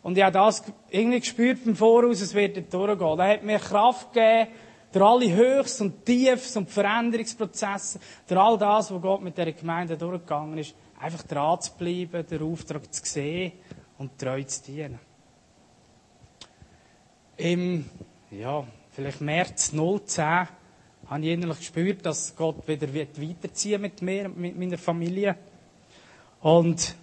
und 0.03 0.17
ich 0.17 0.23
habe 0.23 0.33
das 0.33 0.63
irgendwie 0.91 1.21
gespürt 1.21 1.59
vom 1.59 1.77
Voraus, 1.77 2.21
es 2.21 2.35
wird 2.35 2.57
dort 2.57 2.73
durchgehen. 2.73 3.19
Da 3.19 3.29
hat 3.29 3.43
mir 3.43 3.59
Kraft 3.59 4.13
gegeben, 4.13 4.49
durch 4.93 5.05
alle 5.05 5.35
Höchst 5.35 5.81
und 5.81 6.05
Tiefs 6.05 6.57
und 6.57 6.71
Veränderungsprozesse, 6.71 7.99
durch 8.27 8.41
all 8.41 8.59
das, 8.59 8.91
was 8.91 9.03
Gott 9.03 9.23
mit 9.23 9.37
dieser 9.37 9.53
Gemeinde 9.53 9.97
durchgegangen 9.97 10.59
ist, 10.59 10.75
einfach 10.99 11.23
dran 11.25 11.61
zu 11.61 11.73
bleiben, 11.77 12.27
den 12.27 12.43
Auftrag 12.43 12.93
zu 12.93 13.05
sehen 13.05 13.53
und 13.99 14.19
treu 14.19 14.43
zu 14.45 14.63
dienen. 14.63 14.99
Im, 17.37 17.85
ja, 18.31 18.65
vielleicht 18.91 19.21
März 19.21 19.73
010 19.73 20.25
habe 21.07 21.21
ich 21.23 21.33
innerlich 21.33 21.59
gespürt, 21.59 22.05
dass 22.05 22.35
Gott 22.35 22.67
wieder 22.67 22.93
weiterziehen 22.93 23.81
mit 23.81 24.03
mir, 24.03 24.29
mit 24.29 24.59
meiner 24.59 24.79
Familie. 24.79 25.37
Und 26.41 26.95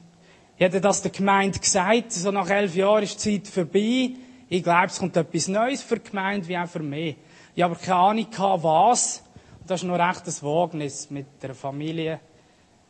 ich 0.57 0.61
hätte 0.61 0.79
das 0.79 1.01
der 1.01 1.11
Gemeinde 1.11 1.59
gesagt, 1.59 2.13
so 2.13 2.31
nach 2.31 2.49
elf 2.49 2.75
Jahren 2.75 3.03
ist 3.03 3.23
die 3.25 3.43
Zeit 3.43 3.53
vorbei. 3.53 4.11
Ich 4.47 4.63
glaube, 4.63 4.85
es 4.85 4.99
kommt 4.99 5.17
etwas 5.17 5.49
Neues 5.49 5.83
für 5.83 5.97
die 5.97 6.09
Gemeinde 6.09 6.47
wie 6.47 6.57
auch 6.57 6.67
für 6.67 6.79
mich. 6.79 7.17
Ich 7.55 7.61
habe 7.61 7.75
aber 7.75 7.83
keine 7.83 7.99
Ahnung 7.99 8.29
gehabt, 8.29 8.63
was. 8.63 9.23
Und 9.59 9.69
das 9.69 9.81
ist 9.81 9.87
noch 9.87 9.99
recht 9.99 10.25
ein 10.25 10.47
Wagnis 10.47 11.09
mit 11.09 11.25
der 11.41 11.55
Familie, 11.55 12.21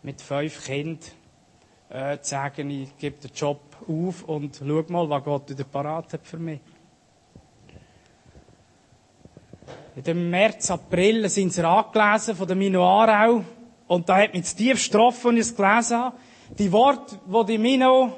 mit 0.04 0.22
fünf 0.22 0.64
Kindern, 0.64 1.00
äh, 1.90 2.20
zu 2.20 2.30
sagen, 2.30 2.70
ich 2.70 2.96
gebe 2.98 3.18
den 3.18 3.32
Job 3.34 3.62
auf 3.88 4.24
und 4.24 4.58
schau 4.60 4.84
mal, 4.90 5.10
was 5.10 5.24
Gott 5.24 5.50
wieder 5.50 5.64
parat 5.64 6.14
hat 6.14 6.28
für 6.28 6.38
mich. 6.38 6.60
Dem 9.96 10.30
März, 10.30 10.70
April 10.70 11.28
sind 11.30 11.52
sie 11.52 11.66
angelesen 11.66 12.36
von 12.36 12.46
der 12.46 12.56
Mino 12.56 12.84
Aarau. 12.84 13.44
Und 13.88 14.08
da 14.08 14.18
hat 14.18 14.34
mich 14.34 14.44
das 14.44 14.56
tief 14.56 14.84
getroffen, 14.84 15.30
als 15.30 15.48
ich 15.48 15.52
es 15.52 15.56
gelesen 15.56 15.98
habe. 15.98 16.18
Die 16.50 16.72
Worte, 16.72 17.20
die 17.26 17.46
die 17.46 17.58
Mino, 17.58 18.14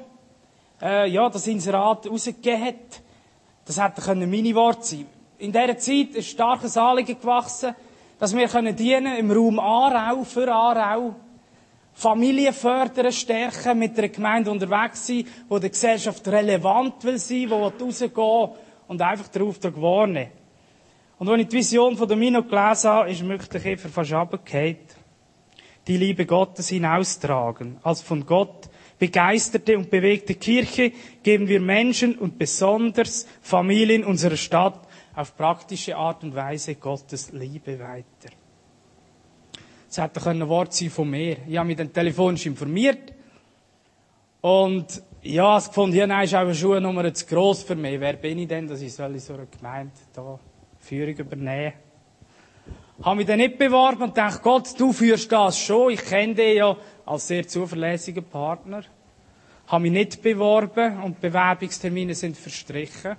äh, 0.82 1.08
ja, 1.08 1.28
das 1.30 1.46
Inserat 1.46 2.06
rausgegeben 2.06 2.62
hat, 2.62 3.02
das 3.64 3.82
hätten 3.82 4.30
meine 4.30 4.54
Worte 4.54 4.84
sein. 4.84 5.06
In 5.38 5.52
dieser 5.52 5.78
Zeit 5.78 6.14
ist 6.14 6.28
starkes 6.28 6.76
Anliegen 6.76 7.18
gewachsen, 7.18 7.74
dass 8.18 8.36
wir 8.36 8.48
können 8.48 8.76
dienen 8.76 9.16
im 9.16 9.30
Raum 9.30 9.58
Aarau, 9.58 10.24
für 10.24 10.52
Aarau, 10.52 11.14
Familien 11.94 12.52
fördern, 12.52 13.12
stärken, 13.12 13.78
mit 13.78 13.98
einer 13.98 14.08
Gemeinde 14.08 14.50
unterwegs 14.50 15.06
sein, 15.06 15.26
wo 15.48 15.58
der 15.58 15.70
Gesellschaft 15.70 16.26
relevant 16.28 17.02
will 17.04 17.18
sein, 17.18 17.50
wo 17.50 17.66
rausgehen 17.66 18.50
und 18.88 19.02
einfach 19.02 19.28
den 19.28 19.42
Auftrag 19.42 19.80
wahrnehmen. 19.80 20.30
Und 21.18 21.28
als 21.28 21.40
ich 21.40 21.48
die 21.48 21.56
Vision 21.56 21.96
von 21.96 22.18
Mino 22.18 22.42
gelesen 22.42 22.90
habe, 22.90 23.10
ist 23.10 23.22
mir 23.22 23.38
der 23.38 23.60
Kiefer 23.60 23.88
fast 23.88 24.12
runtergefallen 24.12 24.76
die 25.88 25.96
Liebe 25.96 26.26
Gottes 26.26 26.68
hinaustragen. 26.68 27.78
Als 27.82 28.02
von 28.02 28.24
Gott 28.26 28.68
begeisterte 28.98 29.76
und 29.76 29.90
bewegte 29.90 30.34
Kirche 30.34 30.92
geben 31.22 31.48
wir 31.48 31.60
Menschen 31.60 32.18
und 32.18 32.38
besonders 32.38 33.26
Familien 33.40 34.04
unserer 34.04 34.36
Stadt 34.36 34.86
auf 35.14 35.36
praktische 35.36 35.96
Art 35.96 36.22
und 36.22 36.34
Weise 36.34 36.74
Gottes 36.74 37.32
Liebe 37.32 37.78
weiter. 37.78 38.34
Das 39.88 39.98
hätte 39.98 40.24
ein 40.28 40.46
Wort 40.48 40.74
sein 40.74 40.90
von 40.90 41.08
mir. 41.08 41.38
Ich 41.48 41.56
habe 41.56 41.68
mich 41.68 41.76
dann 41.76 41.92
telefonisch 41.92 42.44
informiert 42.46 43.14
und 44.42 45.02
ja, 45.22 45.56
es 45.56 45.68
gefunden, 45.68 45.96
ja, 45.96 46.06
nein, 46.06 46.24
ist 46.24 46.34
auch 46.34 46.40
eine 46.40 46.54
Schuhnummer 46.54 47.12
zu 47.12 47.26
gross 47.26 47.62
für 47.62 47.74
mich. 47.74 47.98
Wer 47.98 48.12
bin 48.12 48.38
ich 48.38 48.48
denn, 48.48 48.68
dass 48.68 48.82
ich 48.82 48.92
soll 48.92 49.18
so 49.18 49.34
einer 49.34 49.46
Gemeinde 49.46 49.92
da 50.14 50.38
Führung 50.78 51.16
übernehmen 51.16 51.72
habe 53.02 53.16
mich 53.16 53.26
dann 53.26 53.38
nicht 53.38 53.58
beworben 53.58 54.02
und 54.02 54.16
dachte, 54.16 54.40
Gott, 54.42 54.78
du 54.78 54.92
führst 54.92 55.30
das 55.30 55.58
schon. 55.58 55.92
Ich 55.92 56.04
kenne 56.04 56.34
dich 56.34 56.56
ja 56.56 56.76
als 57.06 57.28
sehr 57.28 57.46
zuverlässiger 57.46 58.22
Partner. 58.22 58.82
Habe 59.68 59.82
mich 59.82 59.92
nicht 59.92 60.22
beworben 60.22 61.02
und 61.02 61.20
Bewerbungstermine 61.20 62.14
sind 62.14 62.36
verstrichen. 62.36 63.16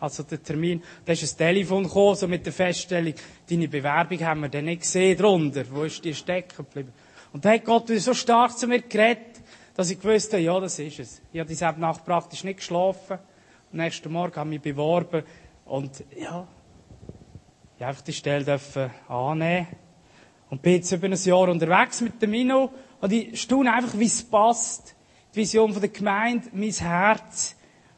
Also 0.00 0.22
der 0.22 0.42
Termin, 0.42 0.82
da 1.04 1.12
ist 1.12 1.22
ein 1.22 1.38
Telefon 1.38 1.84
gekommen, 1.84 2.14
so 2.14 2.28
mit 2.28 2.46
der 2.46 2.52
Feststellung, 2.52 3.14
deine 3.48 3.68
Bewerbung 3.68 4.20
haben 4.20 4.40
wir 4.42 4.48
dann 4.48 4.66
nicht 4.66 4.82
gesehen 4.82 5.16
drunter. 5.18 5.64
Wo 5.70 5.82
ist 5.84 6.04
die 6.04 6.14
stecken 6.14 6.56
geblieben? 6.56 6.92
Und 7.32 7.44
da 7.44 7.50
hat 7.50 7.64
Gott 7.64 7.88
so 7.88 8.14
stark 8.14 8.56
zu 8.56 8.68
mir 8.68 8.82
geredet, 8.82 9.42
dass 9.74 9.90
ich 9.90 10.00
gewusst 10.00 10.32
ja, 10.32 10.60
das 10.60 10.78
ist 10.78 10.98
es. 10.98 11.22
Ich 11.32 11.40
habe 11.40 11.48
diese 11.48 11.64
Nacht 11.78 12.04
praktisch 12.04 12.44
nicht 12.44 12.58
geschlafen. 12.58 13.18
Am 13.72 13.78
nächsten 13.78 14.12
Morgen 14.12 14.36
habe 14.36 14.48
ich 14.48 14.64
mich 14.64 14.74
beworben. 14.74 15.24
Und, 15.64 16.04
ja, 16.16 16.46
ich 17.78 17.84
einfach 17.84 18.02
die 18.02 18.12
Stelle 18.12 18.44
dürfen 18.44 18.90
annehmen. 19.08 19.68
Und 20.50 20.62
bin 20.62 20.74
jetzt 20.74 20.90
über 20.90 21.06
ein 21.06 21.14
Jahr 21.14 21.48
unterwegs 21.48 22.00
mit 22.00 22.20
dem 22.20 22.30
Mino. 22.30 22.72
Und 23.00 23.12
ich 23.12 23.40
staune 23.40 23.72
einfach, 23.72 23.96
wie 23.96 24.06
es 24.06 24.22
passt. 24.22 24.96
Die 25.32 25.40
Vision 25.40 25.72
von 25.72 25.80
der 25.80 25.90
Gemeinde, 25.90 26.48
mein 26.52 26.72
Herz. 26.72 27.54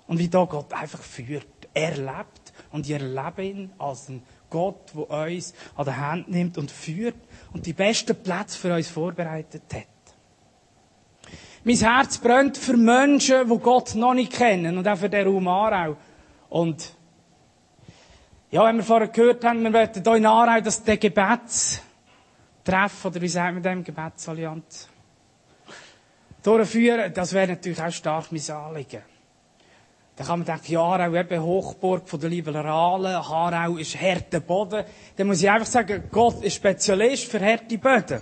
Und 0.06 0.18
wie 0.18 0.28
da 0.28 0.44
Gott 0.44 0.72
einfach 0.74 1.00
führt. 1.00 1.46
Er 1.72 1.96
lebt. 1.96 2.52
Und 2.72 2.84
ich 2.84 2.92
erlebe 2.92 3.42
ihn 3.42 3.72
als 3.78 4.10
ein 4.10 4.22
Gott, 4.50 4.92
der 4.94 5.08
uns 5.08 5.54
an 5.76 5.84
der 5.86 5.96
Hand 5.96 6.28
nimmt 6.28 6.58
und 6.58 6.70
führt. 6.70 7.16
Und 7.54 7.64
die 7.64 7.72
besten 7.72 8.22
Plätze 8.22 8.58
für 8.58 8.74
uns 8.74 8.88
vorbereitet 8.88 9.62
hat. 9.72 9.86
Mein 11.64 11.76
Herz 11.76 12.18
brennt 12.18 12.58
für 12.58 12.76
Menschen, 12.76 13.48
die 13.48 13.58
Gott 13.58 13.94
noch 13.94 14.12
nicht 14.12 14.32
kennen. 14.32 14.76
Und 14.76 14.86
auch 14.86 14.98
für 14.98 15.08
den 15.08 15.26
Raum 15.26 15.48
Aarau. 15.48 15.96
Und, 16.50 16.94
ja, 18.50 18.64
wenn 18.64 18.76
wir 18.78 18.84
vorher 18.84 19.08
gehört 19.08 19.44
haben, 19.44 19.62
wir 19.62 19.72
wollen 19.72 19.90
hier 19.92 20.14
in 20.16 20.26
Aarau, 20.26 20.60
dass 20.60 20.82
der 20.82 20.96
Gebetstreff, 20.96 21.84
oder 23.04 23.20
wie 23.20 23.28
sagt 23.28 23.54
man 23.54 23.62
dem, 23.62 23.84
Gebetsallianz, 23.84 24.88
durchführen, 26.42 27.12
das 27.14 27.32
wäre 27.32 27.48
natürlich 27.48 27.80
auch 27.80 27.92
stark 27.92 28.32
mein 28.32 28.50
Anliegen. 28.50 29.02
Da 30.16 30.24
kann 30.24 30.40
man 30.40 30.46
denken, 30.46 30.72
ja, 30.72 30.80
Aarau 30.80 31.14
eben 31.14 31.42
Hochburg 31.42 32.08
von 32.08 32.20
der 32.20 32.28
Liberalen, 32.28 33.14
Aarau 33.14 33.76
ist 33.76 33.98
harter 33.98 34.40
Boden. 34.40 34.84
Dann 35.16 35.26
muss 35.28 35.42
ich 35.42 35.48
einfach 35.48 35.66
sagen, 35.66 36.08
Gott 36.10 36.42
ist 36.42 36.56
Spezialist 36.56 37.30
für 37.30 37.40
harte 37.40 37.78
Böden. 37.78 38.20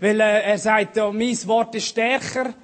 Weil 0.00 0.20
äh, 0.20 0.42
er 0.50 0.58
sagt, 0.58 0.96
ja, 0.96 1.10
mein 1.12 1.46
Wort 1.46 1.74
ist 1.74 1.86
stärker. 1.86 2.54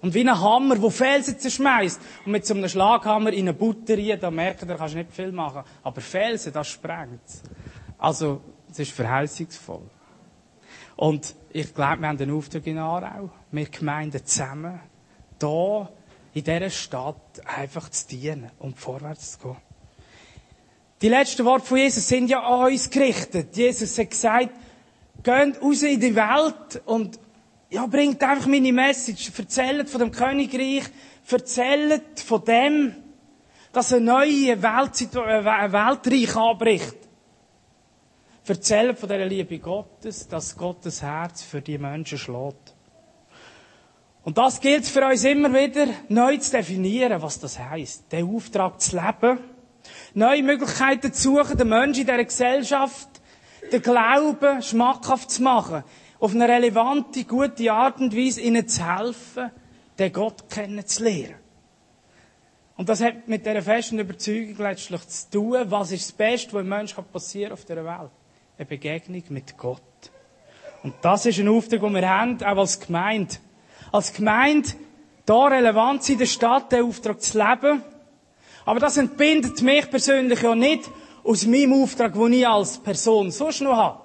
Und 0.00 0.14
wie 0.14 0.20
ein 0.20 0.40
Hammer, 0.40 0.76
der 0.76 0.90
Felsen 0.90 1.38
zerschmeißt. 1.38 2.00
Und 2.24 2.32
mit 2.32 2.46
so 2.46 2.54
einem 2.54 2.68
Schlaghammer 2.68 3.32
in 3.32 3.40
eine 3.40 3.54
Butterie, 3.54 4.16
da 4.16 4.30
merkt 4.30 4.62
er, 4.62 4.68
da 4.68 4.76
kannst 4.76 4.94
du 4.94 4.98
nicht 4.98 5.12
viel 5.12 5.32
machen. 5.32 5.64
Aber 5.82 6.00
Felsen, 6.00 6.52
das 6.52 6.68
sprengt. 6.68 7.20
Also, 7.98 8.40
es 8.70 8.78
ist 8.78 8.92
verheißungsvoll. 8.92 9.90
Und 10.96 11.34
ich 11.50 11.74
glaube, 11.74 12.00
wir 12.00 12.08
haben 12.08 12.18
den 12.18 12.30
Auftrag 12.30 12.66
in 12.66 12.78
Aarau. 12.78 13.30
Wir 13.50 13.66
Gemeinden 13.66 14.24
zusammen. 14.24 14.80
Da, 15.38 15.88
in 16.34 16.44
dieser 16.44 16.70
Stadt, 16.70 17.40
einfach 17.44 17.88
zu 17.88 18.08
dienen 18.08 18.50
und 18.58 18.78
vorwärts 18.78 19.32
zu 19.32 19.48
gehen. 19.48 19.56
Die 21.00 21.08
letzten 21.08 21.44
Worte 21.44 21.64
von 21.64 21.78
Jesus 21.78 22.08
sind 22.08 22.28
ja 22.28 22.40
an 22.40 22.72
uns 22.72 22.90
gerichtet. 22.90 23.56
Jesus 23.56 23.96
hat 23.98 24.10
gesagt, 24.10 24.50
geht 25.22 25.62
raus 25.62 25.82
in 25.82 26.00
die 26.00 26.14
Welt 26.14 26.82
und 26.86 27.18
ja, 27.70 27.86
bringt 27.86 28.22
einfach 28.22 28.46
meine 28.46 28.72
Message. 28.72 29.30
Erzählt 29.36 29.88
von 29.90 30.00
dem 30.00 30.10
Königreich. 30.10 30.84
Erzählt 31.30 32.20
von 32.20 32.44
dem, 32.44 32.94
dass 33.72 33.92
eine 33.92 34.04
neue 34.04 34.62
Welt, 34.62 35.16
ein 35.16 35.72
Weltreich 35.72 36.36
anbricht. 36.36 36.96
Erzählt 38.46 38.98
von 38.98 39.08
dieser 39.10 39.26
Liebe 39.26 39.58
Gottes, 39.58 40.26
dass 40.26 40.56
Gottes 40.56 41.02
Herz 41.02 41.42
für 41.42 41.60
die 41.60 41.76
Menschen 41.76 42.16
schlägt. 42.16 42.74
Und 44.24 44.38
das 44.38 44.60
gilt 44.60 44.86
für 44.86 45.06
uns 45.06 45.24
immer 45.24 45.52
wieder, 45.52 45.86
neu 46.08 46.38
zu 46.38 46.52
definieren, 46.52 47.20
was 47.20 47.38
das 47.38 47.58
heisst. 47.58 48.10
Den 48.10 48.34
Auftrag 48.34 48.80
zu 48.80 48.96
leben. 48.96 49.38
Neue 50.14 50.42
Möglichkeiten 50.42 51.12
zu 51.12 51.34
suchen, 51.34 51.58
den 51.58 51.68
Menschen 51.68 52.00
in 52.00 52.06
dieser 52.06 52.24
Gesellschaft 52.24 53.08
den 53.70 53.82
Glauben 53.82 54.62
schmackhaft 54.62 55.30
zu 55.30 55.42
machen, 55.42 55.84
auf 56.20 56.34
eine 56.34 56.48
relevante, 56.48 57.24
gute 57.24 57.72
Art 57.72 58.00
und 58.00 58.16
Weise 58.16 58.40
ihnen 58.40 58.66
zu 58.66 58.84
helfen, 58.84 59.50
den 59.98 60.12
Gott 60.12 60.48
kennenzulernen. 60.50 61.36
Und 62.76 62.88
das 62.88 63.02
hat 63.02 63.26
mit 63.26 63.44
dieser 63.44 63.62
festen 63.62 63.98
Überzeugung 63.98 64.56
letztlich 64.58 65.06
zu 65.08 65.30
tun, 65.30 65.58
was 65.66 65.90
ist 65.90 66.08
das 66.08 66.12
Beste, 66.12 66.52
was 66.52 66.60
einem 66.60 66.68
Menschen 66.68 67.04
passieren 67.04 67.52
auf 67.52 67.64
dieser 67.64 67.84
Welt. 67.84 68.10
Eine 68.56 68.66
Begegnung 68.66 69.22
mit 69.30 69.56
Gott. 69.56 69.82
Und 70.84 70.94
das 71.02 71.26
ist 71.26 71.40
ein 71.40 71.48
Auftrag, 71.48 71.80
den 71.80 71.94
wir 71.94 72.08
haben, 72.08 72.42
auch 72.42 72.58
als 72.58 72.78
Gemeinde. 72.78 73.34
Als 73.90 74.12
Gemeinde, 74.12 74.70
da 75.26 75.46
relevant 75.46 76.08
in 76.08 76.18
der 76.18 76.26
Stadt, 76.26 76.70
den 76.70 76.84
Auftrag 76.84 77.20
zu 77.20 77.38
leben. 77.38 77.82
Aber 78.64 78.78
das 78.78 78.96
entbindet 78.96 79.60
mich 79.60 79.90
persönlich 79.90 80.40
ja 80.40 80.54
nicht 80.54 80.88
aus 81.24 81.46
meinem 81.46 81.82
Auftrag, 81.82 82.14
den 82.14 82.32
ich 82.32 82.46
als 82.46 82.78
Person 82.78 83.30
sonst 83.32 83.60
noch 83.60 83.76
habe. 83.76 84.00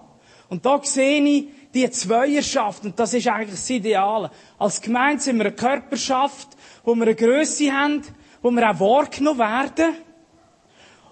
Und 0.49 0.65
da 0.65 0.79
sehe 0.83 1.21
ich 1.23 1.47
die 1.73 1.89
Zweierschaft, 1.89 2.85
und 2.85 2.99
das 2.99 3.13
ist 3.13 3.27
eigentlich 3.27 3.51
das 3.51 3.69
Ideale. 3.69 4.29
Als 4.59 4.81
Gemeinde 4.81 5.21
sind 5.21 5.37
wir 5.37 5.45
eine 5.45 5.55
Körperschaft, 5.55 6.49
wo 6.83 6.93
wir 6.95 7.03
eine 7.03 7.15
Grösse 7.15 7.71
haben, 7.71 8.03
wo 8.41 8.51
wir 8.51 8.69
auch 8.69 8.79
wahrgenommen 8.79 9.39
werden 9.39 9.95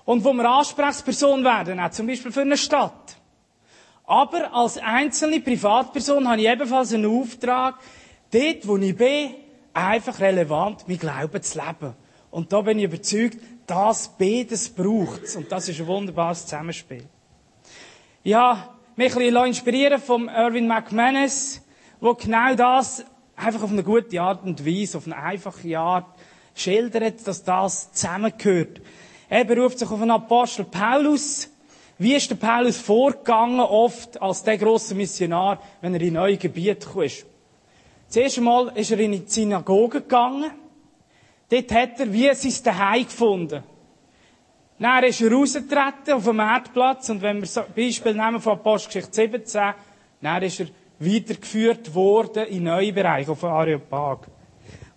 und 0.05 0.23
wo 0.23 0.33
wir 0.33 0.49
Ansprechperson 0.49 1.43
werden, 1.43 1.79
auch 1.79 1.91
zum 1.91 2.07
Beispiel 2.07 2.31
für 2.31 2.41
eine 2.41 2.57
Stadt. 2.57 3.17
Aber 4.05 4.53
als 4.53 4.77
einzelne 4.77 5.39
Privatperson 5.39 6.27
habe 6.27 6.41
ich 6.41 6.47
ebenfalls 6.47 6.93
einen 6.93 7.05
Auftrag, 7.05 7.75
dort, 8.31 8.67
wo 8.67 8.77
ich 8.77 8.95
bin, 8.95 9.35
einfach 9.73 10.19
relevant 10.19 10.85
mein 10.87 10.97
Glauben 10.97 11.41
zu 11.41 11.59
leben. 11.59 11.95
Und 12.29 12.51
da 12.51 12.61
bin 12.61 12.79
ich 12.79 12.85
überzeugt, 12.85 13.37
das 13.67 14.09
beides 14.17 14.69
braucht. 14.69 15.35
Und 15.35 15.51
das 15.51 15.69
ist 15.69 15.79
ein 15.79 15.87
wunderbares 15.87 16.45
Zusammenspiel. 16.45 17.05
Habe 18.25 18.63
mich 19.01 19.15
ein 19.15 19.19
bisschen 19.23 19.45
inspirieren 19.47 19.99
vom 19.99 20.29
Irvin 20.29 20.67
McManus, 20.67 21.59
wo 21.99 22.13
genau 22.13 22.53
das 22.53 23.03
einfach 23.35 23.63
auf 23.63 23.71
eine 23.71 23.81
gute 23.81 24.21
Art 24.21 24.43
und 24.43 24.63
Weise, 24.63 24.99
auf 24.99 25.07
eine 25.07 25.17
einfache 25.17 25.79
Art 25.79 26.05
schildert, 26.53 27.25
dass 27.25 27.43
das 27.43 27.91
zusammengehört. 27.93 28.79
Er 29.27 29.43
beruft 29.43 29.79
sich 29.79 29.89
auf 29.89 29.99
den 29.99 30.11
Apostel 30.11 30.65
Paulus. 30.65 31.49
Wie 31.97 32.13
ist 32.13 32.29
der 32.29 32.35
Paulus 32.35 32.77
vorgegangen, 32.77 33.61
oft 33.61 34.21
als 34.21 34.43
der 34.43 34.59
große 34.59 34.93
Missionar, 34.93 35.59
wenn 35.81 35.95
er 35.95 36.01
in 36.01 36.13
neue 36.13 36.37
Gebiete 36.37 36.87
kam? 36.87 37.09
Zuerst 38.07 38.37
einmal 38.37 38.71
ist 38.75 38.91
er 38.91 38.99
in 38.99 39.13
die 39.13 39.23
Synagoge 39.25 40.01
gegangen. 40.01 40.51
Dort 41.49 41.71
hat 41.71 41.99
er 41.99 42.13
wie 42.13 42.31
sein 42.35 42.53
Daheim 42.63 43.05
gefunden. 43.05 43.63
Dann 44.81 45.03
ist 45.03 45.21
er 45.21 45.31
rausgetreten 45.31 46.13
auf 46.15 46.23
dem 46.23 46.39
Erdplatz 46.39 47.07
und 47.09 47.21
wenn 47.21 47.39
wir 47.39 47.45
so 47.45 47.61
Beispiel 47.75 48.15
nehmen 48.15 48.41
von 48.41 48.53
Apostelgeschichte 48.53 49.13
17, 49.13 49.73
dann 50.21 50.41
ist 50.41 50.59
er 50.59 50.67
weitergeführt 50.97 51.93
worden 51.93 52.47
in 52.47 52.63
neue 52.63 52.91
Bereiche, 52.91 53.29
auf 53.31 53.43
Areopag. 53.43 54.21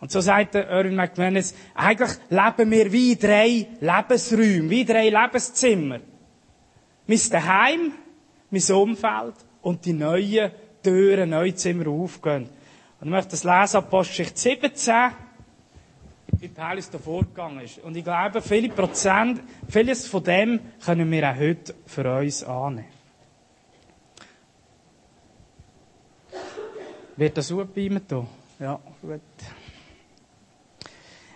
Und 0.00 0.10
so 0.10 0.22
sagt 0.22 0.54
Erwin 0.54 0.96
McManus, 0.96 1.54
eigentlich 1.74 2.12
leben 2.30 2.70
wir 2.70 2.92
wie 2.92 3.16
drei 3.16 3.66
Lebensräume, 3.78 4.70
wie 4.70 4.86
drei 4.86 5.10
Lebenszimmer. 5.10 6.00
Mein 7.06 7.20
Daheim, 7.30 7.92
mein 8.50 8.76
Umfeld 8.76 9.34
und 9.60 9.84
die 9.84 9.92
neuen 9.92 10.50
Türen, 10.82 11.28
neue 11.28 11.54
Zimmer 11.56 11.88
aufgehen. 11.88 12.48
Und 13.00 13.08
ich 13.08 13.10
möchte 13.10 13.32
das 13.32 13.44
lesen, 13.44 13.76
Apostelgeschichte 13.76 14.40
17, 14.40 15.10
wie 16.40 16.48
Paulus 16.48 16.90
da 16.90 16.98
vorgegangen 16.98 17.60
ist. 17.60 17.78
Und 17.78 17.96
ich 17.96 18.04
glaube, 18.04 18.40
viele 18.42 18.68
Prozent, 18.68 19.40
vieles 19.68 20.06
von 20.06 20.24
dem 20.24 20.60
können 20.84 21.10
wir 21.10 21.30
auch 21.30 21.36
heute 21.36 21.74
für 21.86 22.18
uns 22.18 22.42
annehmen. 22.42 22.88
Wird 27.16 27.36
das 27.36 27.52
aufbleiben 27.52 28.00
hier? 28.08 28.26
Ja, 28.58 28.80
gut. 29.00 29.20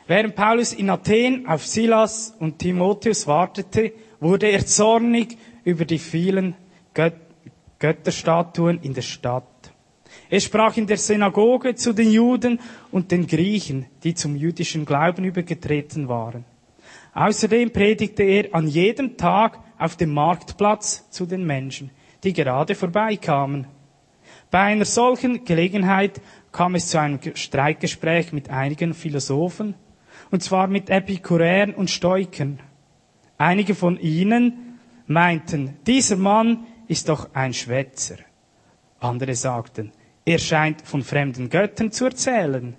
Während 0.07 0.35
Paulus 0.35 0.73
in 0.73 0.91
Athen 0.91 1.47
auf 1.47 1.67
Silas 1.67 2.35
und 2.39 2.59
Timotheus 2.59 3.27
wartete, 3.27 3.93
wurde 4.21 4.47
er 4.47 4.65
zornig 4.65 5.37
über 5.65 5.85
die 5.85 5.99
vielen 5.99 6.55
Göt 6.95 7.15
Götterstatuen 7.79 8.81
in 8.83 8.93
der 8.93 9.03
Stadt. 9.03 9.45
Er 10.31 10.41
sprach 10.41 10.77
in 10.77 10.87
der 10.87 10.99
Synagoge 10.99 11.75
zu 11.75 11.93
den 11.93 12.11
Juden 12.11 12.61
und 12.91 13.11
den 13.11 13.27
Griechen, 13.27 13.87
die 14.05 14.15
zum 14.15 14.37
jüdischen 14.37 14.85
Glauben 14.85 15.25
übergetreten 15.25 16.09
waren. 16.09 16.45
Außerdem 17.15 17.71
predigte 17.73 18.23
er 18.23 18.55
an 18.55 18.67
jedem 18.67 19.17
Tag 19.17 19.59
auf 19.79 19.97
dem 19.97 20.13
Marktplatz 20.13 21.09
zu 21.11 21.25
den 21.25 21.47
Menschen, 21.47 21.91
die 22.23 22.33
gerade 22.33 22.75
vorbeikamen. 22.75 23.67
Bei 24.51 24.61
einer 24.61 24.85
solchen 24.85 25.45
Gelegenheit 25.45 26.21
kam 26.53 26.75
es 26.75 26.89
zu 26.89 27.01
einem 27.01 27.21
Streitgespräch 27.35 28.33
mit 28.33 28.51
einigen 28.51 28.95
Philosophen, 28.95 29.75
und 30.31 30.43
zwar 30.43 30.67
mit 30.67 30.91
Epikuräern 30.91 31.73
und 31.75 31.91
Stoikern. 31.91 32.61
Einige 33.39 33.75
von 33.75 33.99
ihnen 33.99 34.79
meinten, 35.07 35.77
dieser 35.87 36.17
Mann 36.17 36.67
ist 36.87 37.09
doch 37.09 37.35
ein 37.35 37.55
Schwätzer. 37.55 38.17
Andere 39.01 39.35
sagten, 39.35 39.93
er 40.29 40.39
scheint 40.39 40.83
von 40.83 41.03
fremden 41.03 41.49
Göttern 41.49 41.91
zu 41.91 42.05
erzählen. 42.05 42.77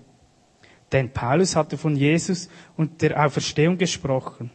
Denn 0.92 1.10
Paulus 1.10 1.56
hatte 1.56 1.80
von 1.80 1.96
Jesus 1.96 2.48
und 2.78 3.02
der 3.02 3.26
Auferstehung 3.26 3.80
gesprochen. 3.80 4.52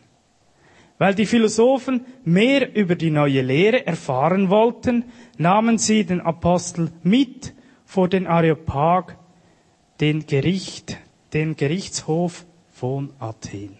Weil 0.96 1.16
die 1.16 1.26
Philosophen 1.26 2.06
mehr 2.24 2.72
über 2.72 2.94
die 2.94 3.10
neue 3.10 3.42
Lehre 3.42 3.84
erfahren 3.84 4.48
wollten, 4.48 5.06
nahmen 5.38 5.76
sie 5.76 6.04
den 6.04 6.20
Apostel 6.20 6.92
mit 7.02 7.52
vor 7.84 8.08
den 8.08 8.28
Areopag, 8.28 9.16
den 10.00 10.24
Gericht, 10.24 10.96
den 11.32 11.56
Gerichtshof 11.56 12.44
von 12.70 13.12
Athen. 13.18 13.76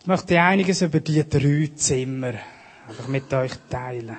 Ich 0.00 0.06
möchte 0.06 0.40
einiges 0.40 0.80
über 0.80 1.00
die 1.00 1.22
drei 1.28 1.70
Zimmer 1.74 2.32
einfach 2.88 3.08
mit 3.08 3.30
euch 3.34 3.52
teilen. 3.68 4.16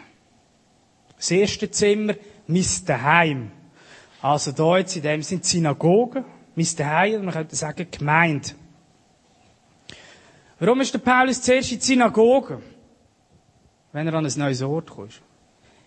Das 1.21 1.29
erste 1.29 1.69
Zimmer, 1.69 2.15
mein 2.47 2.65
Daheim. 2.87 3.51
Also 4.23 4.51
da 4.53 4.79
jetzt 4.79 4.95
in 4.95 5.03
dem 5.03 5.21
sind 5.21 5.45
Synagogen, 5.45 6.25
mein 6.55 6.67
Daheim, 6.75 7.25
man 7.25 7.33
könnte 7.35 7.55
sagen 7.55 7.85
Gemeinde. 7.91 8.49
Warum 10.59 10.81
ist 10.81 10.95
der 10.95 10.99
Paulus 10.99 11.43
zuerst 11.43 11.71
in 11.73 11.77
die 11.77 11.85
Synagoge? 11.85 12.59
Wenn 13.93 14.07
er 14.07 14.15
an 14.15 14.25
ein 14.25 14.33
neues 14.35 14.63
Ort 14.63 14.89
kommt. 14.89 15.21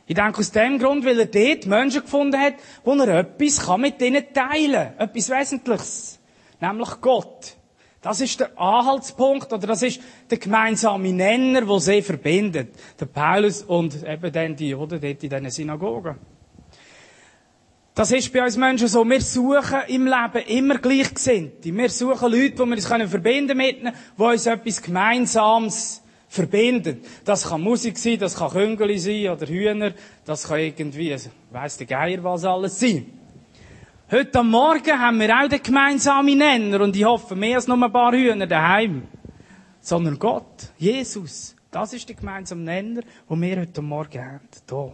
Ich 0.07 0.15
denke 0.15 0.39
aus 0.39 0.53
dem 0.53 0.79
Grund, 0.79 1.05
weil 1.05 1.19
er 1.19 1.27
dort 1.27 1.67
Menschen 1.67 2.03
gefunden 2.03 2.41
hat, 2.41 2.55
wo 2.85 2.93
er 2.95 3.19
etwas 3.19 3.77
mit 3.77 4.01
ihnen 4.03 4.33
teilen 4.33 4.97
kann. 4.97 5.09
Etwas 5.09 5.31
Wesentliches. 5.31 6.21
Nämlich 6.61 7.01
Gott. 7.01 7.57
Das 8.05 8.21
ist 8.21 8.39
der 8.39 8.59
Anhaltspunkt, 8.61 9.51
oder 9.51 9.67
das 9.67 9.83
ist 9.83 9.99
der 10.31 10.37
gemeinsame 10.37 11.11
Nenner, 11.11 11.63
der 11.63 11.81
sie 11.81 12.03
verbindet. 12.03 12.75
Der 13.01 13.07
Paulus 13.07 13.63
und 13.63 14.07
eben 14.07 14.31
dann 14.31 14.55
die, 14.55 14.75
oder, 14.75 14.99
dort 14.99 15.25
in 15.25 15.31
diesen 15.31 15.51
Synagogen. 15.51 16.17
Das 17.95 18.13
ist 18.13 18.31
bei 18.31 18.45
uns 18.45 18.59
Menschen 18.59 18.89
so. 18.89 19.09
Wir 19.09 19.23
suchen 19.23 19.79
im 19.89 20.05
Leben 20.05 20.47
immer 20.49 20.77
Gleichgesinnte. 20.77 21.75
Wir 21.75 21.89
suchen 21.89 22.31
Leute, 22.31 22.51
die 22.51 22.59
wir 22.59 22.73
uns 22.73 22.87
verbinden 22.87 23.59
ihnen, 23.59 23.95
die 24.19 24.23
uns 24.23 24.45
etwas 24.45 24.83
Gemeinsames 24.83 26.03
verbindet. 26.29 27.07
Das 27.25 27.49
kann 27.49 27.63
Musik 27.63 27.97
sein, 27.97 28.19
das 28.19 28.37
kann 28.37 28.51
Küngeli 28.51 28.99
sein 28.99 29.31
oder 29.31 29.47
Hühner, 29.47 29.95
das 30.27 30.47
kann 30.47 30.59
irgendwie, 30.59 31.17
weiss 31.51 31.79
der 31.79 31.87
Geier 31.87 32.23
was 32.23 32.45
alles 32.45 32.79
sein. 32.79 33.24
Heute 34.15 34.39
am 34.39 34.51
Morgen 34.51 34.97
haben 34.97 35.19
wir 35.19 35.37
auch 35.37 35.49
den 35.49 35.61
gemeinsamen 35.61 36.39
Nenner 36.39 36.83
und 36.83 36.95
ich 36.95 37.03
hoffe 37.05 37.35
mehr 37.35 37.57
als 37.57 37.67
nur 37.67 37.83
ein 37.83 37.91
paar 37.91 38.13
Hühner 38.13 38.47
daheim. 38.47 39.09
Sondern 39.81 40.21
Gott, 40.21 40.69
Jesus. 40.79 41.57
Das 41.73 41.93
ist 41.93 42.09
der 42.09 42.15
gemeinsame 42.15 42.63
Nenner, 42.63 43.01
den 43.29 43.43
wir 43.43 43.57
heute 43.57 43.83
Morgen 43.83 44.25
haben. 44.25 44.49
Hier. 44.71 44.93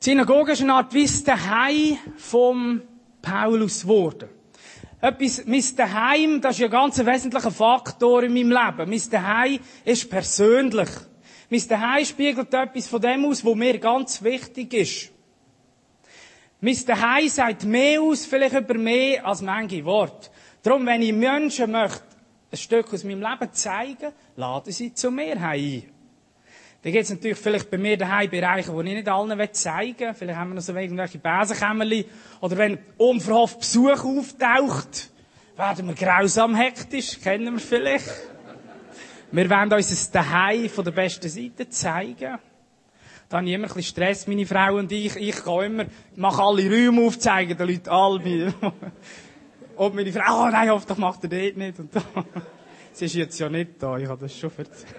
Die 0.00 0.04
Synagoge 0.04 0.52
ist 0.52 0.60
eine 0.60 0.74
Art 0.74 0.92
wie 0.92 1.98
vom 2.18 2.82
Paulus 3.22 3.80
geworden. 3.80 4.28
Etwas, 5.00 5.46
mein 5.46 5.64
Daheim, 5.74 6.42
das 6.42 6.58
ist 6.58 6.64
ein 6.66 6.70
ganz 6.70 6.98
wesentlicher 6.98 7.52
Faktor 7.52 8.22
in 8.22 8.34
meinem 8.34 8.50
Leben. 8.50 8.90
Mein 8.90 9.10
Daheim 9.10 9.60
ist 9.82 10.10
persönlich. 10.10 10.90
Mein 11.48 11.68
Daheim 11.68 12.04
spiegelt 12.04 12.52
etwas 12.52 12.86
von 12.86 13.00
dem 13.00 13.24
aus, 13.24 13.42
was 13.42 13.54
mir 13.54 13.78
ganz 13.78 14.22
wichtig 14.22 14.74
ist. 14.74 15.13
Mein 16.64 16.86
Daheim 16.86 17.28
sagt 17.28 17.64
mehr 17.64 18.00
aus, 18.00 18.24
vielleicht 18.24 18.54
über 18.54 18.72
mehr 18.72 19.26
als 19.26 19.42
manche 19.42 19.84
Worte. 19.84 20.30
Darum, 20.62 20.86
wenn 20.86 21.02
ich 21.02 21.12
Menschen 21.12 21.70
möchte, 21.70 22.00
ein 22.50 22.56
Stück 22.56 22.90
aus 22.94 23.04
meinem 23.04 23.20
Leben 23.20 23.52
zeigen, 23.52 24.12
lade 24.34 24.72
sie 24.72 24.94
zu 24.94 25.10
mir 25.10 25.38
ein. 25.38 25.82
Da 26.82 26.90
gibt 26.90 27.04
es 27.04 27.10
natürlich 27.10 27.36
vielleicht 27.36 27.70
bei 27.70 27.76
mir 27.76 27.98
daheim 27.98 28.30
Bereiche, 28.30 28.72
die 28.72 28.88
ich 28.88 28.94
nicht 28.94 29.08
allen 29.08 29.52
zeigen 29.52 29.98
will. 29.98 30.14
Vielleicht 30.14 30.38
haben 30.38 30.50
wir 30.52 30.54
noch 30.54 30.62
so 30.62 30.74
irgendwelche 30.74 31.18
Besenkämmerli. 31.18 32.06
Oder 32.40 32.56
wenn 32.56 32.78
unverhofft 32.96 33.58
Besuch 33.58 34.02
auftaucht, 34.02 35.10
werden 35.58 35.88
wir 35.88 35.94
grausam 35.94 36.54
hektisch. 36.54 37.20
Kennen 37.20 37.52
wir 37.52 37.60
vielleicht. 37.60 38.08
Wir 39.32 39.50
wollen 39.50 39.70
uns 39.70 39.90
das 39.90 40.10
daheim 40.10 40.70
von 40.70 40.82
der 40.82 40.92
besten 40.92 41.28
Seite 41.28 41.68
zeigen. 41.68 42.38
Da 43.34 43.38
habe 43.38 43.48
ich 43.48 43.54
immer 43.54 43.64
ein 43.64 43.74
bisschen 43.74 43.82
Stress, 43.82 44.28
meine 44.28 44.46
Frau 44.46 44.76
und 44.76 44.92
ich. 44.92 45.16
Ich 45.16 45.44
gehe 45.44 45.66
immer, 45.66 45.86
mache 46.14 46.40
alle 46.40 46.70
Räume 46.70 47.04
aufzeigen, 47.04 47.58
den 47.58 47.66
Leuten 47.68 47.88
alle. 47.88 48.54
und 49.76 49.94
meine 49.96 50.12
Frau, 50.12 50.44
oh 50.44 50.48
nein, 50.50 50.70
hoffentlich 50.70 50.98
macht 50.98 51.24
er 51.24 51.30
das 51.30 51.56
nicht. 51.56 51.80
Und 51.80 51.90
Sie 52.92 53.06
ist 53.06 53.14
jetzt 53.14 53.36
ja 53.40 53.48
nicht 53.48 53.70
da, 53.82 53.98
ich 53.98 54.06
habe 54.06 54.20
das 54.20 54.38
schon 54.38 54.52
erzählt. 54.56 54.94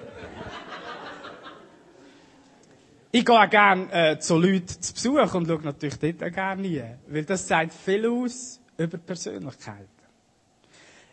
Ich 3.13 3.23
gehe 3.23 3.41
auch 3.41 3.49
gerne 3.49 3.87
äh, 3.93 4.19
zu 4.19 4.37
Leuten 4.37 4.81
zu 4.81 4.93
Besuch 4.93 5.33
und 5.33 5.47
schaue 5.47 5.61
natürlich 5.61 5.97
dort 5.97 6.21
auch 6.21 6.35
gerne 6.35 6.61
nie. 6.61 6.83
Weil 7.07 7.23
das 7.23 7.47
sagt 7.47 7.71
viel 7.73 8.05
aus 8.05 8.59
über 8.77 8.97
Persönlichkeiten. 8.97 9.87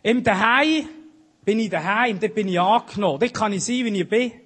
Im 0.01 0.21
Daheim 0.21 0.89
bin 1.45 1.61
ich 1.61 1.69
daheim, 1.69 2.19
dort 2.19 2.35
bin 2.35 2.49
ich 2.49 2.59
angenommen. 2.59 3.21
Dort 3.21 3.33
kann 3.33 3.53
ich 3.53 3.63
sein, 3.63 3.85
wie 3.85 4.01
ich 4.01 4.09
bin. 4.09 4.42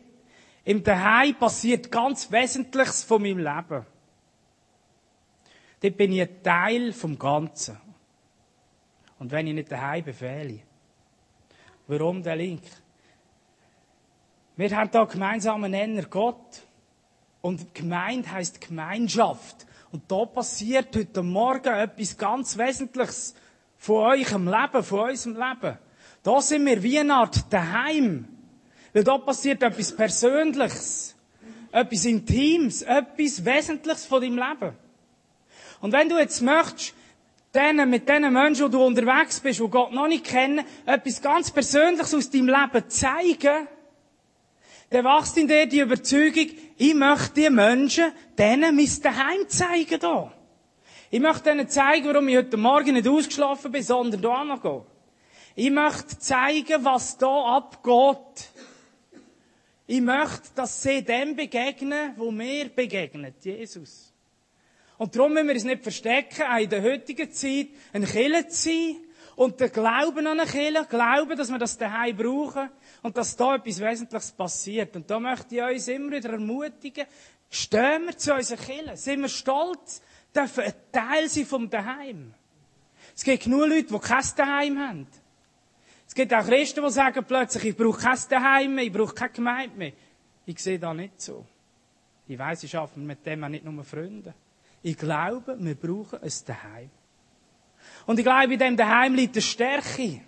Im 0.67 0.83
Daheim 0.83 1.33
passiert 1.33 1.89
ganz 1.89 2.29
Wesentliches 2.29 3.01
von 3.05 3.21
meinem 3.21 3.37
Leben. 3.37 3.85
Dort 5.79 5.95
bin 5.95 6.11
ich 6.11 6.21
ein 6.23 6.43
Teil 6.43 6.91
vom 6.91 7.17
Ganzen. 7.17 7.77
Und 9.17 9.31
wenn 9.31 9.47
ich 9.47 9.53
nicht 9.53 9.71
daheim 9.71 10.03
bin, 10.03 10.13
fehle 10.13 10.53
ich. 10.55 10.63
Warum 11.87 12.21
der 12.21 12.35
Link? 12.35 12.63
Wir 14.57 14.75
haben 14.75 14.91
da 14.91 15.05
gemeinsamen 15.05 15.71
Nenner 15.71 16.03
Gott. 16.03 16.63
Und 17.39 17.73
Gemeinde 17.73 18.29
heisst 18.29 18.59
Gemeinschaft. 18.59 19.65
Und 19.93 20.11
da 20.11 20.25
passiert 20.25 20.93
heute 20.97 21.23
Morgen 21.23 21.73
etwas 21.73 22.17
ganz 22.17 22.57
Wesentliches 22.57 23.35
von 23.77 24.03
eurem 24.03 24.49
Leben, 24.49 24.83
von 24.83 25.11
unserem 25.11 25.35
Leben. 25.37 25.77
Da 26.23 26.41
sind 26.41 26.65
wir 26.65 26.83
wie 26.83 26.99
eine 26.99 27.13
Art 27.13 27.53
daheim. 27.53 28.36
Weil 28.97 29.03
da 29.03 29.19
passiert 29.19 29.61
etwas 29.61 29.95
Persönliches. 29.95 31.15
Etwas 31.71 32.05
Intimes. 32.05 32.81
Etwas 32.81 33.45
Wesentliches 33.45 34.07
von 34.07 34.19
deinem 34.19 34.37
Leben. 34.37 34.75
Und 35.81 35.91
wenn 35.91 36.09
du 36.09 36.17
jetzt 36.17 36.41
möchtest, 36.41 36.95
denen, 37.53 37.91
mit 37.91 38.09
den 38.09 38.33
Menschen, 38.33 38.65
die 38.65 38.71
du 38.71 38.83
unterwegs 38.83 39.39
bist, 39.39 39.59
die 39.59 39.67
Gott 39.67 39.91
noch 39.91 40.07
nicht 40.07 40.23
kennen, 40.23 40.65
etwas 40.87 41.21
ganz 41.21 41.51
Persönliches 41.51 42.15
aus 42.15 42.31
deinem 42.31 42.47
Leben 42.47 42.89
zeigen, 42.89 43.67
dann 44.89 45.05
wächst 45.05 45.37
in 45.37 45.47
dir 45.47 45.67
die 45.67 45.81
Überzeugung, 45.81 46.47
ich 46.77 46.95
möchte 46.95 47.41
die 47.41 47.51
Menschen 47.51 48.11
denen 48.35 48.75
mein 48.75 48.89
Daheim 49.03 49.47
zeigen 49.47 49.99
da. 49.99 50.33
Ich 51.11 51.19
möchte 51.19 51.51
ihnen 51.51 51.69
zeigen, 51.69 52.07
warum 52.07 52.27
ich 52.29 52.37
heute 52.37 52.57
Morgen 52.57 52.95
nicht 52.95 53.07
ausgeschlafen 53.07 53.71
bin, 53.71 53.83
sondern 53.83 54.23
da 54.23 54.43
noch 54.43 54.85
Ich 55.59 55.71
möchte 55.71 56.19
zeigen, 56.19 56.85
was 56.85 57.17
da 57.17 57.57
abgeht. 57.57 58.49
Ich 59.89 60.01
möchte, 60.01 60.49
dass 60.53 60.83
sie 60.83 61.01
dem 61.01 61.35
begegnen, 61.35 62.13
wo 62.17 62.29
mir 62.29 62.67
begegnet, 62.67 63.35
Jesus. 63.45 64.13
Und 64.97 65.15
darum 65.15 65.33
müssen 65.33 65.47
wir 65.47 65.55
uns 65.55 65.63
nicht 65.63 65.83
verstecken, 65.83 66.43
auch 66.43 66.59
in 66.59 66.69
der 66.69 66.81
heutigen 66.83 67.31
Zeit 67.31 67.67
ein 67.93 68.03
Killer 68.03 68.49
zu 68.49 68.69
sein 68.69 68.95
und 69.37 69.59
den 69.61 69.71
Glauben 69.71 70.27
an 70.27 70.39
einen 70.39 70.49
Killer, 70.49 70.83
glauben, 70.85 71.37
dass 71.37 71.49
wir 71.49 71.57
das 71.57 71.77
daheim 71.77 72.17
brauchen 72.17 72.69
und 73.01 73.15
dass 73.15 73.37
da 73.37 73.55
etwas 73.55 73.79
Wesentliches 73.79 74.31
passiert. 74.31 74.93
Und 74.95 75.09
da 75.09 75.21
möchte 75.21 75.55
ich 75.55 75.61
uns 75.61 75.87
immer 75.87 76.17
wieder 76.17 76.31
ermutigen, 76.31 77.05
stehen 77.49 78.07
wir 78.07 78.17
zu 78.17 78.33
unseren 78.33 78.59
Killer, 78.59 78.97
sind 78.97 79.21
wir 79.21 79.29
stolz, 79.29 80.01
dürfen 80.35 80.65
ein 80.65 80.73
Teil 80.91 81.29
sein 81.29 81.45
vom 81.45 81.69
Daheim. 81.69 82.33
Es 83.15 83.23
gibt 83.23 83.43
genug 83.43 83.67
Leute, 83.67 83.93
die 83.93 83.99
kein 83.99 84.25
Daheim 84.35 84.79
haben. 84.79 85.07
Gibt 86.17 86.33
auch 86.33 86.47
Christen, 86.47 86.83
die 86.83 86.89
sagen 86.89 87.23
plötzlich, 87.23 87.65
ich 87.65 87.77
brauche 87.77 88.01
kein 88.01 88.17
Daheim 88.27 88.73
mehr, 88.73 88.85
ich 88.85 88.91
brauche 88.91 89.13
keine 89.13 89.33
Gemeinde 89.33 89.77
mehr. 89.77 89.91
Ich 90.47 90.57
sehe 90.57 90.79
das 90.79 90.95
nicht 90.95 91.21
so. 91.21 91.45
Ich 92.27 92.39
weiss, 92.39 92.63
ich 92.63 92.75
arbeite 92.75 92.99
mit 92.99 93.23
dem 93.23 93.43
auch 93.43 93.49
nicht 93.49 93.63
nur 93.63 93.83
Freunde. 93.83 94.33
Ich 94.81 94.97
glaube, 94.97 95.55
wir 95.59 95.75
brauchen 95.75 96.19
ein 96.19 96.31
Daheim. 96.47 96.89
Und 98.07 98.17
ich 98.17 98.25
glaube, 98.25 98.51
in 98.51 98.57
dem 98.57 98.75
Daheim 98.75 99.13
liegt 99.13 99.35
eine 99.35 99.43
Stärke. 99.43 100.21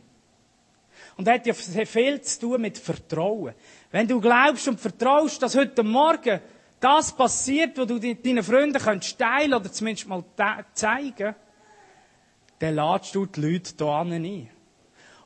Und 1.18 1.26
das 1.26 1.40
hat 1.40 1.48
ja 1.48 1.54
viel 1.56 2.22
zu 2.22 2.40
tun 2.40 2.62
mit 2.62 2.78
Vertrauen. 2.78 3.56
Wenn 3.90 4.08
du 4.08 4.22
glaubst 4.22 4.68
und 4.68 4.80
vertraust, 4.80 5.42
dass 5.42 5.56
heute 5.56 5.82
Morgen 5.82 6.40
das 6.80 7.12
passiert, 7.12 7.80
was 7.80 7.88
du 7.88 7.98
deinen 7.98 8.44
Freunden 8.44 8.80
könntest 8.80 9.18
teilen 9.18 9.56
oder 9.56 9.72
zumindest 9.72 10.08
mal 10.08 10.24
zeigen, 10.72 11.34
dann 12.60 12.76
ladest 12.76 13.16
du 13.16 13.26
die 13.26 13.42
Leute 13.42 13.74
hier 13.76 13.96
ein. 13.96 14.59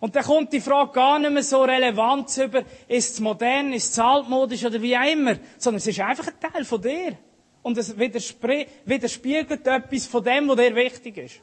Und 0.03 0.17
dann 0.17 0.25
kommt 0.25 0.51
die 0.51 0.59
Frage 0.59 0.91
gar 0.91 1.17
nicht 1.17 1.31
mehr 1.31 1.43
so 1.43 1.63
relevant 1.63 2.35
über, 2.35 2.63
ist 2.89 3.13
es 3.13 3.19
modern, 3.21 3.71
ist 3.71 3.89
es 3.89 3.97
altmodisch 3.97 4.65
oder 4.65 4.81
wie 4.81 4.97
auch 4.97 5.09
immer, 5.09 5.37
sondern 5.57 5.77
es 5.77 5.87
ist 5.87 5.97
einfach 6.01 6.27
ein 6.27 6.51
Teil 6.51 6.65
von 6.65 6.81
dir. 6.81 7.17
Und 7.61 7.77
es 7.77 7.97
widerspiegelt 7.97 9.65
etwas 9.65 10.05
von 10.07 10.21
dem, 10.21 10.49
was 10.49 10.57
dir 10.57 10.75
wichtig 10.75 11.17
ist. 11.19 11.39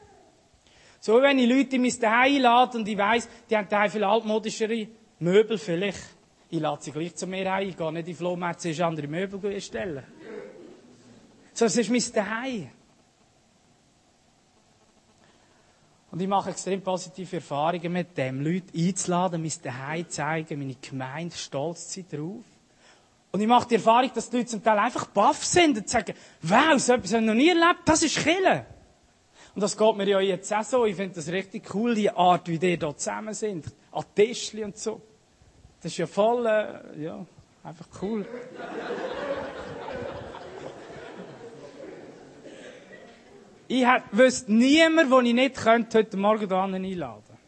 So, 1.01 1.23
wenn 1.23 1.39
ich 1.39 1.49
Leute 1.49 1.77
in 1.77 1.81
mein 1.81 1.91
Zuhause 1.91 2.09
einlade 2.11 2.77
und 2.77 2.87
ich 2.87 2.99
weiss, 2.99 3.31
die 3.49 3.57
haben 3.57 3.67
daheim 3.67 3.91
viel 3.91 4.05
altmodischere 4.05 4.89
Möbel 5.21 5.57
vielleicht. 5.57 6.03
Ich 6.51 6.61
lade 6.61 6.83
sie 6.83 6.93
gleich 6.93 7.17
zu 7.17 7.27
mir 7.27 7.51
ein. 7.51 7.67
Ich 7.67 7.79
gehe 7.79 7.93
nicht 7.95 8.09
in 8.09 8.15
Flohmärkte, 8.15 8.61
zuerst 8.65 8.83
andere 8.83 9.09
Möbel 9.09 9.59
stellen. 9.63 10.05
So, 11.55 11.65
es 11.65 11.79
ist 11.79 11.89
mein 11.89 12.01
Zuhause. 12.01 12.69
Und 16.11 16.21
ich 16.21 16.29
mache 16.29 16.51
extrem 16.51 16.83
positive 16.83 17.37
Erfahrungen 17.37 17.93
mit 17.93 18.19
dem, 18.19 18.41
Leute 18.41 18.67
einzuladen, 18.77 19.41
mein 19.41 19.53
Daheim 19.63 20.09
zeigen, 20.09 20.59
meine 20.59 20.75
Gemeinde 20.75 21.37
stolz 21.37 21.95
sein 21.95 22.07
drauf. 22.11 22.45
Und 23.33 23.41
ich 23.41 23.47
mache 23.47 23.69
die 23.69 23.77
Erfahrung, 23.77 24.11
dass 24.13 24.29
die 24.29 24.39
Leute 24.39 24.49
zum 24.49 24.63
Teil 24.63 24.79
einfach 24.79 25.07
baff 25.07 25.45
sind 25.45 25.79
und 25.79 25.89
sagen, 25.89 26.15
wow, 26.43 26.79
so 26.79 26.95
etwas 26.95 27.13
habe 27.13 27.23
ich 27.23 27.29
noch 27.29 27.35
nie 27.35 27.49
erlebt, 27.49 27.83
das 27.85 28.03
ist 28.03 28.19
Kille. 28.19 28.67
Und 29.55 29.63
das 29.63 29.77
geht 29.77 29.97
mir 29.97 30.09
ja 30.09 30.21
jetzt 30.21 30.53
auch 30.53 30.65
so. 30.65 30.85
Ich 30.85 30.97
finde 30.97 31.15
das 31.15 31.29
richtig 31.29 31.75
cool, 31.75 31.95
die 31.95 32.11
Art, 32.11 32.49
wie 32.49 32.59
die 32.59 32.77
hier 32.77 32.97
zusammen 32.97 33.35
sind. 33.35 33.67
An 33.93 34.05
Tischli 34.15 34.65
und 34.65 34.77
so. 34.77 35.01
Das 35.83 35.93
ist 35.93 35.99
ja 35.99 36.07
voll, 36.07 36.47
äh, 36.47 37.03
ja, 37.03 37.25
einfach 37.63 37.87
cool. 38.03 38.27
Ich 43.71 43.87
wüsste 44.11 44.53
niemand, 44.53 45.13
den 45.13 45.27
ich 45.27 45.35
nicht 45.35 45.57
könnte, 45.57 45.99
heute 45.99 46.17
Morgen 46.17 46.49
hier 46.49 46.59
einladen 46.59 47.39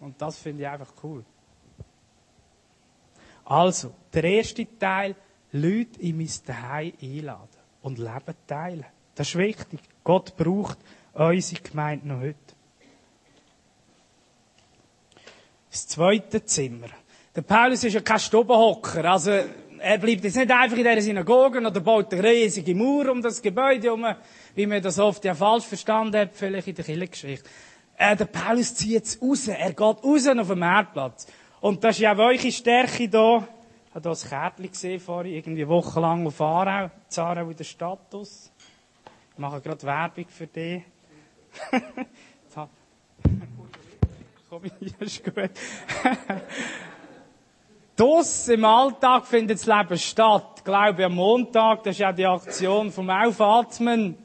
Und 0.00 0.20
das 0.20 0.36
finde 0.36 0.62
ich 0.62 0.68
einfach 0.68 0.92
cool. 1.04 1.24
Also, 3.44 3.94
der 4.12 4.24
erste 4.24 4.66
Teil, 4.78 5.14
Leute 5.52 6.00
in 6.00 6.16
mein 6.16 6.26
Zuhause 6.26 6.92
einladen 7.00 7.48
und 7.82 7.98
Leben 7.98 8.34
teilen. 8.48 8.86
Das 9.14 9.28
ist 9.28 9.36
wichtig. 9.36 9.78
Gott 10.02 10.36
braucht 10.36 10.78
unsere 11.14 11.62
Gemeinde 11.62 12.08
noch 12.08 12.20
heute. 12.20 12.36
Das 15.70 15.86
zweite 15.86 16.44
Zimmer. 16.44 16.88
Der 17.36 17.42
Paulus 17.42 17.84
ist 17.84 17.94
ja 17.94 18.00
kein 18.00 18.18
Stubenhocker. 18.18 19.04
Also, 19.04 19.30
er 19.80 19.98
bleibt 19.98 20.24
jetzt 20.24 20.36
nicht 20.36 20.50
einfach 20.50 20.76
in 20.76 20.84
dieser 20.84 21.00
Synagoge 21.00 21.58
oder 21.58 21.80
baut 21.80 22.12
eine 22.12 22.22
riesige 22.22 22.74
Mauer 22.74 23.10
um 23.10 23.22
das 23.22 23.40
Gebäude 23.42 23.88
herum, 23.88 24.06
wie 24.54 24.66
man 24.66 24.82
das 24.82 24.98
oft 24.98 25.24
ja 25.24 25.34
falsch 25.34 25.64
verstanden 25.64 26.16
hat, 26.16 26.30
vielleicht 26.34 26.68
in 26.68 26.74
der 26.74 26.84
Kirchengeschichte. 26.84 27.48
Äh, 27.96 28.16
der 28.16 28.26
Paulus 28.26 28.74
zieht 28.74 28.92
jetzt 28.92 29.22
raus. 29.22 29.48
Er 29.48 29.68
geht 29.68 29.80
raus 29.80 30.26
auf 30.26 30.48
den 30.48 30.58
Marktplatz. 30.58 31.26
Und 31.60 31.82
das 31.82 31.96
ist 31.96 32.02
ja 32.02 32.14
auch 32.14 32.18
eure 32.18 32.52
Stärke 32.52 32.96
hier. 32.96 33.08
Ich 33.08 33.94
habe 33.94 34.02
hier 34.02 34.10
ein 34.10 34.28
Kärtchen 34.28 34.70
gesehen 34.70 35.00
vorhin, 35.00 35.34
irgendwie 35.34 35.66
wochenlang 35.66 36.26
auf 36.26 36.40
Aarau, 36.40 36.90
Zarau 37.08 37.50
in 37.50 37.56
der 37.56 37.64
Status. 37.64 38.52
Ich 39.32 39.38
mache 39.38 39.60
gerade 39.60 39.82
Werbung 39.82 40.26
für 40.28 40.46
dich. 40.46 40.82
Komm, 44.48 44.62
ist 45.00 45.24
gut. 45.24 45.50
Das 47.98 48.46
im 48.46 48.64
Alltag 48.64 49.26
findet 49.26 49.58
das 49.58 49.66
Leben 49.66 49.98
statt. 49.98 50.52
Ich 50.58 50.62
glaube, 50.62 51.04
am 51.04 51.16
Montag, 51.16 51.82
das 51.82 51.96
ist 51.96 51.98
ja 51.98 52.12
die 52.12 52.26
Aktion 52.26 52.92
vom 52.92 53.10
Aufatmen. 53.10 54.16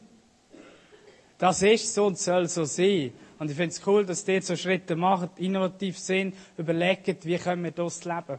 Das 1.40 1.64
ist 1.64 1.92
so 1.92 2.06
und 2.06 2.20
soll 2.20 2.48
so 2.48 2.66
sein. 2.66 3.14
Und 3.40 3.50
ich 3.50 3.58
finde 3.58 3.72
es 3.72 3.82
cool, 3.88 4.06
dass 4.06 4.24
die 4.24 4.40
so 4.42 4.56
Schritte 4.56 4.96
machen, 4.96 5.32
innovativ 5.38 5.98
sind, 5.98 6.36
überlegen, 6.56 7.18
wie 7.24 7.38
können 7.40 7.64
wir 7.64 7.72
das 7.72 8.06
leben. 8.06 8.38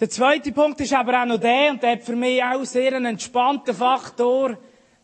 Der 0.00 0.08
zweite 0.08 0.52
Punkt 0.52 0.80
ist 0.80 0.94
aber 0.94 1.20
auch 1.20 1.26
noch 1.26 1.38
der, 1.38 1.72
und 1.72 1.82
der 1.82 1.92
hat 1.92 2.02
für 2.02 2.16
mich 2.16 2.42
auch 2.42 2.64
sehr 2.64 2.94
einen 2.94 3.04
entspannten 3.04 3.74
Faktor. 3.74 4.56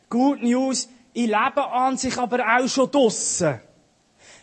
Good 0.09 0.43
News. 0.43 0.89
Ich 1.13 1.27
lebe 1.27 1.71
an 1.71 1.99
sich 1.99 2.17
aber 2.17 2.39
auch 2.39 2.67
schon 2.67 2.91
draussen. 2.91 3.61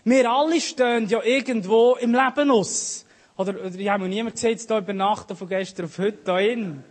Wir 0.03 0.29
alle 0.29 0.61
stehen 0.61 1.07
ja 1.07 1.23
irgendwo 1.23 1.95
im 1.95 2.13
Leben 2.13 2.51
aus. 2.51 3.04
Oder, 3.37 3.51
oder 3.65 3.75
ich 3.75 3.89
habe 3.89 4.03
noch 4.03 4.09
niemand 4.09 4.35
gesehen, 4.35 4.51
jetzt 4.51 4.67
hier 4.67 4.77
übernachten 4.77 5.35
von 5.35 5.47
gestern 5.47 5.85
auf 5.85 5.97
heute 5.97 6.37
hier 6.39 6.49
hin. 6.49 6.83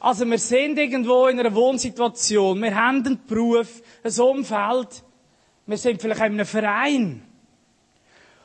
Also 0.00 0.24
wir 0.26 0.38
sind 0.38 0.78
irgendwo 0.78 1.26
in 1.26 1.40
einer 1.40 1.54
Wohnsituation. 1.54 2.60
Wir 2.62 2.74
haben 2.74 3.04
einen 3.04 3.20
Beruf, 3.26 3.82
ein 4.02 4.20
Umfeld. 4.20 5.02
Wir 5.66 5.78
sind 5.78 6.00
vielleicht 6.00 6.20
in 6.20 6.32
einem 6.32 6.46
Verein. 6.46 7.22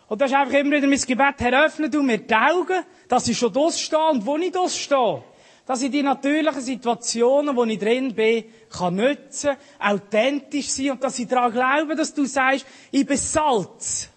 Und 0.08 0.22
das 0.22 0.32
ist 0.32 0.38
einfach 0.38 0.54
immer 0.58 0.78
wieder 0.78 0.88
mein 0.88 1.00
Gebet, 1.00 1.36
Herr, 1.40 1.66
öffne 1.66 1.90
du 1.90 2.02
mir 2.02 2.18
die 2.18 2.34
Augen, 2.34 2.84
dass 3.08 3.28
ich 3.28 3.38
schon 3.38 3.54
stehe 3.72 4.10
und 4.10 4.26
wo 4.26 4.38
ich 4.38 4.54
stehe 4.74 5.24
dass 5.70 5.84
ich 5.84 5.92
die 5.92 6.02
natürlichen 6.02 6.62
Situationen, 6.64 7.56
wo 7.56 7.64
ich 7.64 7.78
drin 7.78 8.16
bin, 8.16 8.44
kann 8.72 8.96
nutzen, 8.96 9.56
authentisch 9.78 10.68
sein 10.68 10.90
und 10.90 11.04
dass 11.04 11.20
ich 11.20 11.28
daran 11.28 11.52
glaube, 11.52 11.96
dass 11.96 12.12
du 12.12 12.26
sagst, 12.26 12.66
ich 12.90 13.06
bin 13.06 13.18
Salz. 13.18 14.09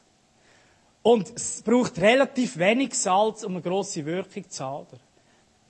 Und 1.02 1.32
es 1.34 1.62
braucht 1.62 1.98
relativ 1.98 2.56
wenig 2.58 2.94
Salz, 2.94 3.42
um 3.44 3.52
eine 3.52 3.62
grosse 3.62 4.04
Wirkung 4.04 4.48
zu 4.48 4.64
haben. 4.64 5.00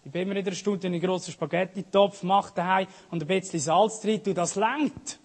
Ich 0.04 0.10
bin 0.10 0.22
immer 0.22 0.36
in 0.36 0.44
der 0.44 0.52
Stunde 0.52 0.88
einen 0.88 1.00
grossen 1.00 1.32
Spaghetti-Topf, 1.32 2.22
mache 2.22 2.52
daheim 2.54 2.86
und 3.10 3.22
ein 3.22 3.26
bisschen 3.26 3.60
Salz 3.60 4.00
drin, 4.00 4.20
du, 4.22 4.34
das 4.34 4.56
lenkt. 4.56 5.18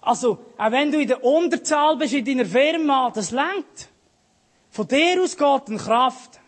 Also, 0.00 0.38
auch 0.58 0.70
wenn 0.72 0.92
du 0.92 1.00
in 1.00 1.08
der 1.08 1.24
Unterzahl 1.24 1.96
bist 1.96 2.12
in 2.12 2.24
deiner 2.24 2.44
Firma, 2.44 3.10
das 3.14 3.30
lenkt. 3.30 3.88
Von 4.70 4.88
dir 4.88 5.22
aus 5.22 5.36
geht 5.36 5.68
eine 5.68 5.78
Kraft. 5.78 6.40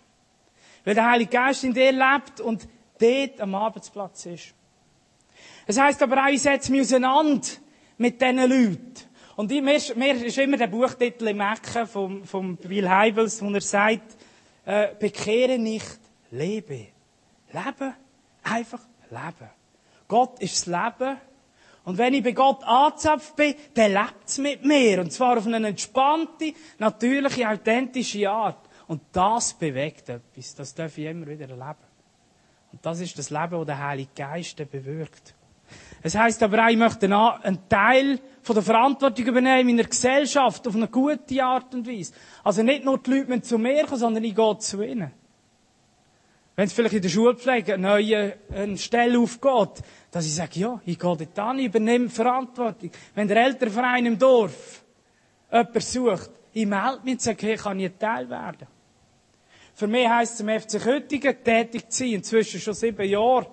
Weil 0.85 0.95
der 0.95 1.11
Heilige 1.11 1.31
Geist 1.31 1.65
in 1.65 1.73
dir 1.73 1.93
lebt 1.93 2.41
und 2.41 2.69
dort 2.99 3.41
am 3.41 3.55
Arbeitsplatz 3.55 4.27
ist. 4.27 4.55
Es 5.67 5.79
heisst 5.79 6.03
aber 6.03 6.23
auch, 6.23 6.29
ich 6.29 6.43
setze 6.43 6.73
mich 6.73 6.83
auseinander 6.83 7.47
mit 7.97 8.21
diesen 8.21 8.39
Leuten. 8.39 9.08
Und 9.39 9.53
ich, 9.53 9.63
mir, 9.63 9.79
mir 9.95 10.27
ist 10.27 10.37
immer 10.39 10.57
der 10.57 10.67
Buchtitel 10.67 11.29
im 11.29 11.41
Ecken 11.41 11.87
vom, 11.87 12.25
vom 12.25 12.57
Bill 12.57 12.89
Heibels, 12.89 13.41
wo 13.41 13.49
er 13.51 13.61
sagt, 13.61 14.17
äh, 14.65 14.89
bekehre 14.99 15.61
nicht, 15.61 16.01
lebe. 16.33 16.89
Leben, 17.53 17.95
einfach 18.43 18.81
leben. 19.09 19.49
Gott 20.09 20.41
ist 20.41 20.67
das 20.67 20.67
Leben. 20.67 21.19
Und 21.85 21.99
wenn 21.99 22.15
ich 22.15 22.25
bei 22.25 22.33
Gott 22.33 22.65
angezapft 22.65 23.37
bin, 23.37 23.55
dann 23.75 23.93
lebt 23.93 24.27
es 24.27 24.39
mit 24.39 24.65
mir. 24.65 25.01
Und 25.03 25.13
zwar 25.13 25.39
auf 25.39 25.47
eine 25.47 25.69
entspannte, 25.69 26.53
natürliche, 26.79 27.49
authentische 27.49 28.29
Art. 28.29 28.69
Und 28.89 29.03
das 29.13 29.55
bewegt 29.55 30.09
etwas. 30.09 30.57
Das 30.57 30.75
darf 30.75 30.99
ich 30.99 31.05
immer 31.05 31.29
wieder 31.29 31.49
erleben. 31.49 31.87
Und 32.73 32.85
das 32.85 32.99
ist 32.99 33.17
das 33.17 33.31
Leben, 33.31 33.53
das 33.53 33.67
der 33.67 33.87
Heilige 33.87 34.11
Geist 34.17 34.57
bewirkt. 34.69 35.37
Es 36.03 36.17
heißt 36.17 36.43
aber 36.43 36.65
auch, 36.65 36.71
ich 36.71 36.77
möchte 36.77 37.07
einen 37.07 37.69
Teil 37.69 38.21
von 38.49 38.55
der 38.55 38.63
Verantwortung 38.63 39.27
übernehmen 39.27 39.69
in 39.69 39.77
der 39.77 39.87
Gesellschaft 39.87 40.67
auf 40.67 40.75
eine 40.75 40.89
gute 40.89 41.45
Art 41.45 41.75
und 41.75 41.87
Weise. 41.87 42.15
Also 42.43 42.63
nicht 42.63 42.83
nur 42.83 42.97
die 42.97 43.11
Leute 43.11 43.43
zu 43.43 43.59
mir 43.59 43.85
kommen, 43.85 43.99
sondern 43.99 44.25
ich 44.25 44.35
gehe 44.35 44.59
zu 44.59 44.81
ihnen. 44.81 45.11
Wenn 46.57 46.65
es 46.65 46.73
vielleicht 46.73 46.95
in 46.95 47.03
der 47.03 47.11
Schulpflege 47.11 47.75
eine 47.75 47.87
neue 47.87 48.39
eine 48.51 48.79
Stelle 48.79 49.19
aufgeht, 49.19 49.85
dass 50.11 50.25
ich 50.25 50.35
sage, 50.35 50.61
ja, 50.61 50.81
ich 50.87 50.99
gehe 50.99 51.15
dort 51.15 51.39
an, 51.39 51.59
ich 51.59 51.67
übernehme 51.67 52.09
Verantwortung. 52.09 52.91
Wenn 53.15 53.29
der 53.29 53.37
Elternverein 53.45 54.07
im 54.07 54.19
Dorf 54.19 54.83
jemanden 55.53 55.81
sucht, 55.83 56.31
ich 56.55 56.67
melde 56.67 57.01
mich 57.05 57.13
und 57.13 57.21
sage, 57.21 57.47
hey, 57.49 57.57
kann 57.57 57.79
ich 57.79 57.93
Teil 57.99 58.31
werden? 58.31 58.67
Für 59.75 59.87
mich 59.87 60.09
heisst 60.09 60.35
es 60.35 60.41
im 60.41 60.49
FC 60.49 60.83
Köttingen 60.83 61.37
tätig 61.45 61.91
zu 61.91 61.99
sein, 61.99 62.15
inzwischen 62.15 62.61
schon 62.61 62.73
sieben 62.73 63.07
Jahre. 63.07 63.47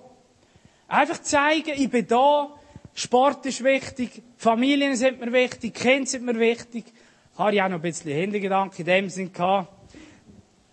Einfach 0.88 1.20
zeigen, 1.20 1.74
ich 1.76 1.90
bin 1.90 2.06
da, 2.06 2.55
Sport 2.98 3.44
ist 3.44 3.62
wichtig, 3.62 4.22
Familien 4.38 4.96
sind 4.96 5.20
mir 5.20 5.30
wichtig, 5.30 5.74
Kinder 5.74 6.06
sind 6.06 6.24
mir 6.24 6.38
wichtig. 6.40 6.86
Ich 7.30 7.38
habe 7.38 7.54
ja 7.54 7.66
auch 7.66 7.68
noch 7.68 7.76
ein 7.76 7.82
bisschen 7.82 8.10
Hintergedanken 8.10 8.78
in 8.78 8.86
dem 8.86 9.10
Sinn 9.10 9.30
gehabt. 9.30 9.68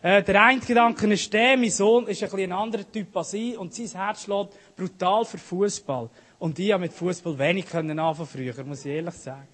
Äh, 0.02 0.24
der 0.24 0.42
eine 0.42 0.62
Gedanke 0.62 1.06
ist 1.12 1.34
der, 1.34 1.58
mein 1.58 1.70
Sohn 1.70 2.08
ist 2.08 2.24
ein 2.24 2.30
bisschen 2.30 2.54
ein 2.54 2.58
anderer 2.58 2.90
Typ 2.90 3.18
als 3.18 3.34
ich 3.34 3.58
und 3.58 3.74
sein 3.74 3.88
Herz 3.88 4.24
schlägt 4.24 4.54
brutal 4.78 5.26
für 5.26 5.38
Fußball. 5.38 6.10
Und 6.40 6.58
ich 6.60 6.72
habe 6.72 6.84
mit 6.84 6.94
Fußball 6.94 7.38
wenig 7.38 7.66
können 7.66 8.00
anfangen 8.00 8.30
früher, 8.30 8.64
muss 8.64 8.86
ich 8.86 8.94
ehrlich 8.94 9.16
sagen. 9.16 9.48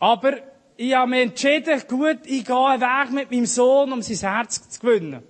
Aber 0.00 0.32
ich 0.76 0.92
habe 0.92 1.08
mich 1.08 1.22
entschieden, 1.22 1.80
gut, 1.86 2.18
ich 2.24 2.44
gehe 2.44 2.66
einen 2.66 2.80
Weg 2.80 3.12
mit 3.12 3.30
meinem 3.30 3.46
Sohn, 3.46 3.92
um 3.92 4.02
sein 4.02 4.28
Herz 4.28 4.68
zu 4.70 4.80
gewinnen. 4.80 5.22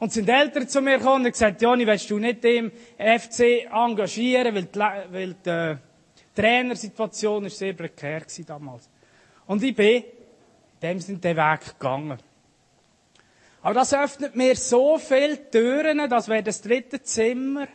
Und 0.00 0.12
sind 0.12 0.28
Eltern 0.28 0.66
zu 0.66 0.80
mir 0.80 0.98
gekommen 0.98 1.26
und 1.26 1.32
gesagt, 1.32 1.62
Joni, 1.62 1.86
willst 1.86 2.10
du 2.10 2.18
nicht 2.18 2.44
im 2.44 2.72
FC 2.98 3.66
engagieren, 3.70 4.54
weil 4.54 4.64
die, 4.64 4.78
weil 4.78 5.34
die 5.34 5.50
äh, 5.50 5.76
Trainersituation 6.34 7.44
ist 7.44 7.58
sehr 7.58 7.74
prekär 7.74 8.22
war 8.22 8.44
damals. 8.46 8.88
Und 9.46 9.62
ich 9.62 9.76
bin 9.76 9.96
in 9.96 10.04
dem 10.80 11.00
sind 11.00 11.22
den 11.22 11.36
Weg 11.36 11.78
gegangen. 11.78 12.18
Aber 13.62 13.74
das 13.74 13.92
öffnet 13.92 14.34
mir 14.34 14.56
so 14.56 14.96
viele 14.96 15.50
Türen, 15.50 16.08
dass 16.08 16.28
wäre 16.28 16.42
das 16.42 16.62
dritte 16.62 17.02
Zimmer, 17.02 17.68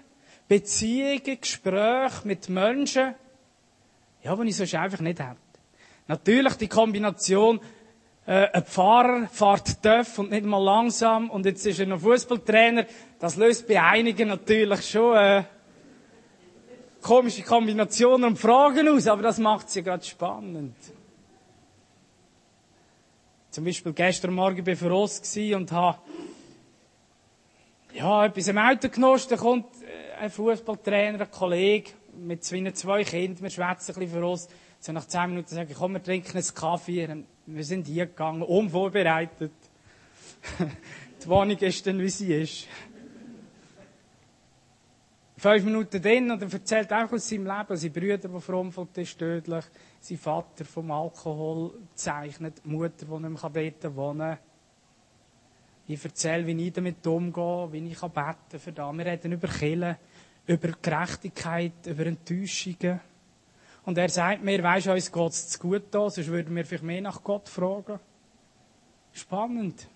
Beziehungen, 0.47 1.39
Gespräche 1.39 2.21
mit 2.27 2.49
Menschen, 2.49 3.13
ja, 4.23 4.35
die 4.35 4.49
ich 4.49 4.55
sonst 4.55 4.73
einfach 4.73 5.01
nicht 5.01 5.19
hätte. 5.19 5.37
Natürlich 6.07 6.55
die 6.55 6.67
Kombination, 6.67 7.59
äh, 8.27 8.47
ein 8.51 8.65
Pfarrer 8.65 9.27
fährt 9.27 9.81
tief 9.83 10.17
und 10.17 10.31
nicht 10.31 10.45
mal 10.45 10.63
langsam 10.63 11.29
und 11.29 11.45
jetzt 11.45 11.65
ist 11.65 11.79
er 11.79 11.85
noch 11.85 11.99
Fußballtrainer. 11.99 12.85
Das 13.19 13.35
löst 13.35 13.67
bei 13.67 13.81
einigen 13.81 14.29
natürlich 14.29 14.89
schon 14.89 15.15
äh, 15.15 15.43
komische 17.01 17.43
Kombinationen 17.43 18.31
und 18.31 18.39
Fragen 18.39 18.87
aus, 18.87 19.07
aber 19.07 19.21
das 19.21 19.37
macht 19.37 19.69
sie 19.69 19.83
gerade 19.83 20.03
spannend. 20.03 20.75
Zum 23.51 23.63
Beispiel 23.63 23.93
gestern 23.93 24.33
Morgen 24.33 24.63
bei 24.63 24.75
Verross 24.75 25.21
und 25.37 25.71
habe 25.71 25.99
ja, 27.93 28.25
etwas 28.25 28.47
im 28.47 28.57
Auto 28.57 28.89
genossen, 28.89 29.29
da 29.29 29.37
kommt 29.37 29.67
äh, 29.83 30.23
ein 30.23 30.31
Fußballtrainer, 30.31 31.21
ein 31.21 31.31
Kollege 31.31 31.91
mit 32.17 32.43
zwei, 32.43 32.69
zwei 32.71 33.03
Kindern, 33.03 33.43
wir 33.43 33.49
schwätzen 33.49 33.91
ein 33.91 33.99
bisschen 33.99 34.09
Verross. 34.09 34.47
So 34.79 34.91
nach 34.91 35.07
zehn 35.07 35.29
Minuten 35.29 35.55
sage 35.55 35.71
ich, 35.71 35.77
komm, 35.77 35.93
wir 35.93 36.03
trinken 36.03 36.37
einen 36.37 36.53
Kaffee. 36.53 37.25
Wir 37.47 37.63
sind 37.63 37.85
hier 37.85 38.07
gegangen, 38.07 38.41
unvorbereitet. 38.41 39.51
Die 41.23 41.27
Wohnung 41.27 41.57
ist 41.57 41.85
dann, 41.85 41.99
wie 41.99 42.09
sie 42.09 42.33
ist. 42.33 42.67
Fünf 45.37 45.63
Minuten 45.63 46.01
drin 46.01 46.31
und 46.31 46.41
er 46.41 46.51
erzählt 46.51 46.91
auch 46.91 47.11
aus 47.11 47.29
seinem 47.29 47.45
Leben, 47.45 47.77
seine 47.77 47.93
Brüder, 47.93 48.17
die 48.17 48.41
verunfallt 48.41 48.97
ist, 48.97 49.19
tödlich, 49.19 49.65
sein 49.99 50.17
Vater 50.17 50.65
vom 50.65 50.89
Alkohol 50.89 51.73
zeichnet, 51.93 52.61
die 52.63 52.69
Mutter, 52.69 53.05
die 53.05 53.27
nicht 53.27 53.53
mehr 53.53 53.71
dort 53.79 53.95
wohnen 53.95 54.19
kann. 54.19 54.37
Ich 55.87 56.03
erzähle, 56.03 56.47
wie 56.47 56.67
ich 56.67 56.73
damit 56.73 57.05
umgehe, 57.05 57.71
wie 57.71 57.87
ich 57.89 57.99
beten 57.99 58.59
für 58.59 58.71
das. 58.71 58.97
Wir 58.97 59.05
reden 59.05 59.31
über 59.33 59.47
Killen, 59.47 59.97
über 60.47 60.69
Gerechtigkeit, 60.81 61.85
über 61.85 62.07
Enttäuschungen. 62.07 62.99
Und 63.85 63.97
er 63.97 64.09
sagt 64.09 64.43
mir, 64.43 64.63
weisst 64.63 64.87
uns 64.87 65.11
geht's 65.11 65.49
zu 65.49 65.59
gut 65.59 65.83
da, 65.91 66.09
sonst 66.09 66.27
würden 66.27 66.55
wir 66.55 66.65
vielleicht 66.65 66.83
mehr 66.83 67.01
nach 67.01 67.23
Gott 67.23 67.47
fragen. 67.47 67.99
Spannend. 69.13 69.87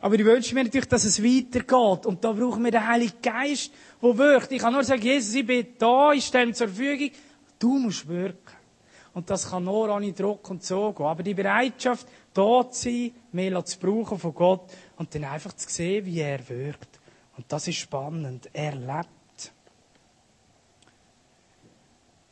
Aber 0.00 0.14
ich 0.14 0.24
wünsche 0.24 0.54
mir 0.54 0.64
natürlich, 0.64 0.88
dass 0.88 1.04
es 1.04 1.22
weitergeht. 1.22 2.06
Und 2.06 2.24
da 2.24 2.32
brauchen 2.32 2.64
wir 2.64 2.70
den 2.70 2.86
Heiligen 2.86 3.20
Geist, 3.22 3.72
der 4.02 4.18
wirkt. 4.18 4.52
Ich 4.52 4.60
kann 4.60 4.72
nur 4.72 4.84
sagen, 4.84 5.02
Jesus, 5.02 5.34
ich 5.34 5.46
bin 5.46 5.66
da, 5.78 6.12
ich 6.12 6.24
stehe 6.24 6.52
zur 6.52 6.68
Verfügung. 6.68 7.10
Du 7.58 7.78
musst 7.78 8.06
wirken. 8.08 8.56
Und 9.14 9.30
das 9.30 9.50
kann 9.50 9.64
nur 9.64 9.94
ohne 9.94 10.12
Druck 10.12 10.50
und 10.50 10.62
so 10.62 10.92
gehen. 10.92 11.06
Aber 11.06 11.22
die 11.22 11.32
Bereitschaft, 11.32 12.06
da 12.34 12.70
zu 12.70 12.90
sein, 12.90 13.12
mehr 13.32 13.64
zu 13.64 13.78
brauchen 13.78 14.18
von 14.18 14.34
Gott 14.34 14.70
und 14.96 15.14
dann 15.14 15.24
einfach 15.24 15.54
zu 15.54 15.68
sehen, 15.70 16.04
wie 16.04 16.20
er 16.20 16.46
wirkt. 16.48 17.00
Und 17.36 17.46
das 17.48 17.66
ist 17.68 17.76
spannend. 17.76 18.50
Er 18.52 18.74
lebt. 18.74 19.15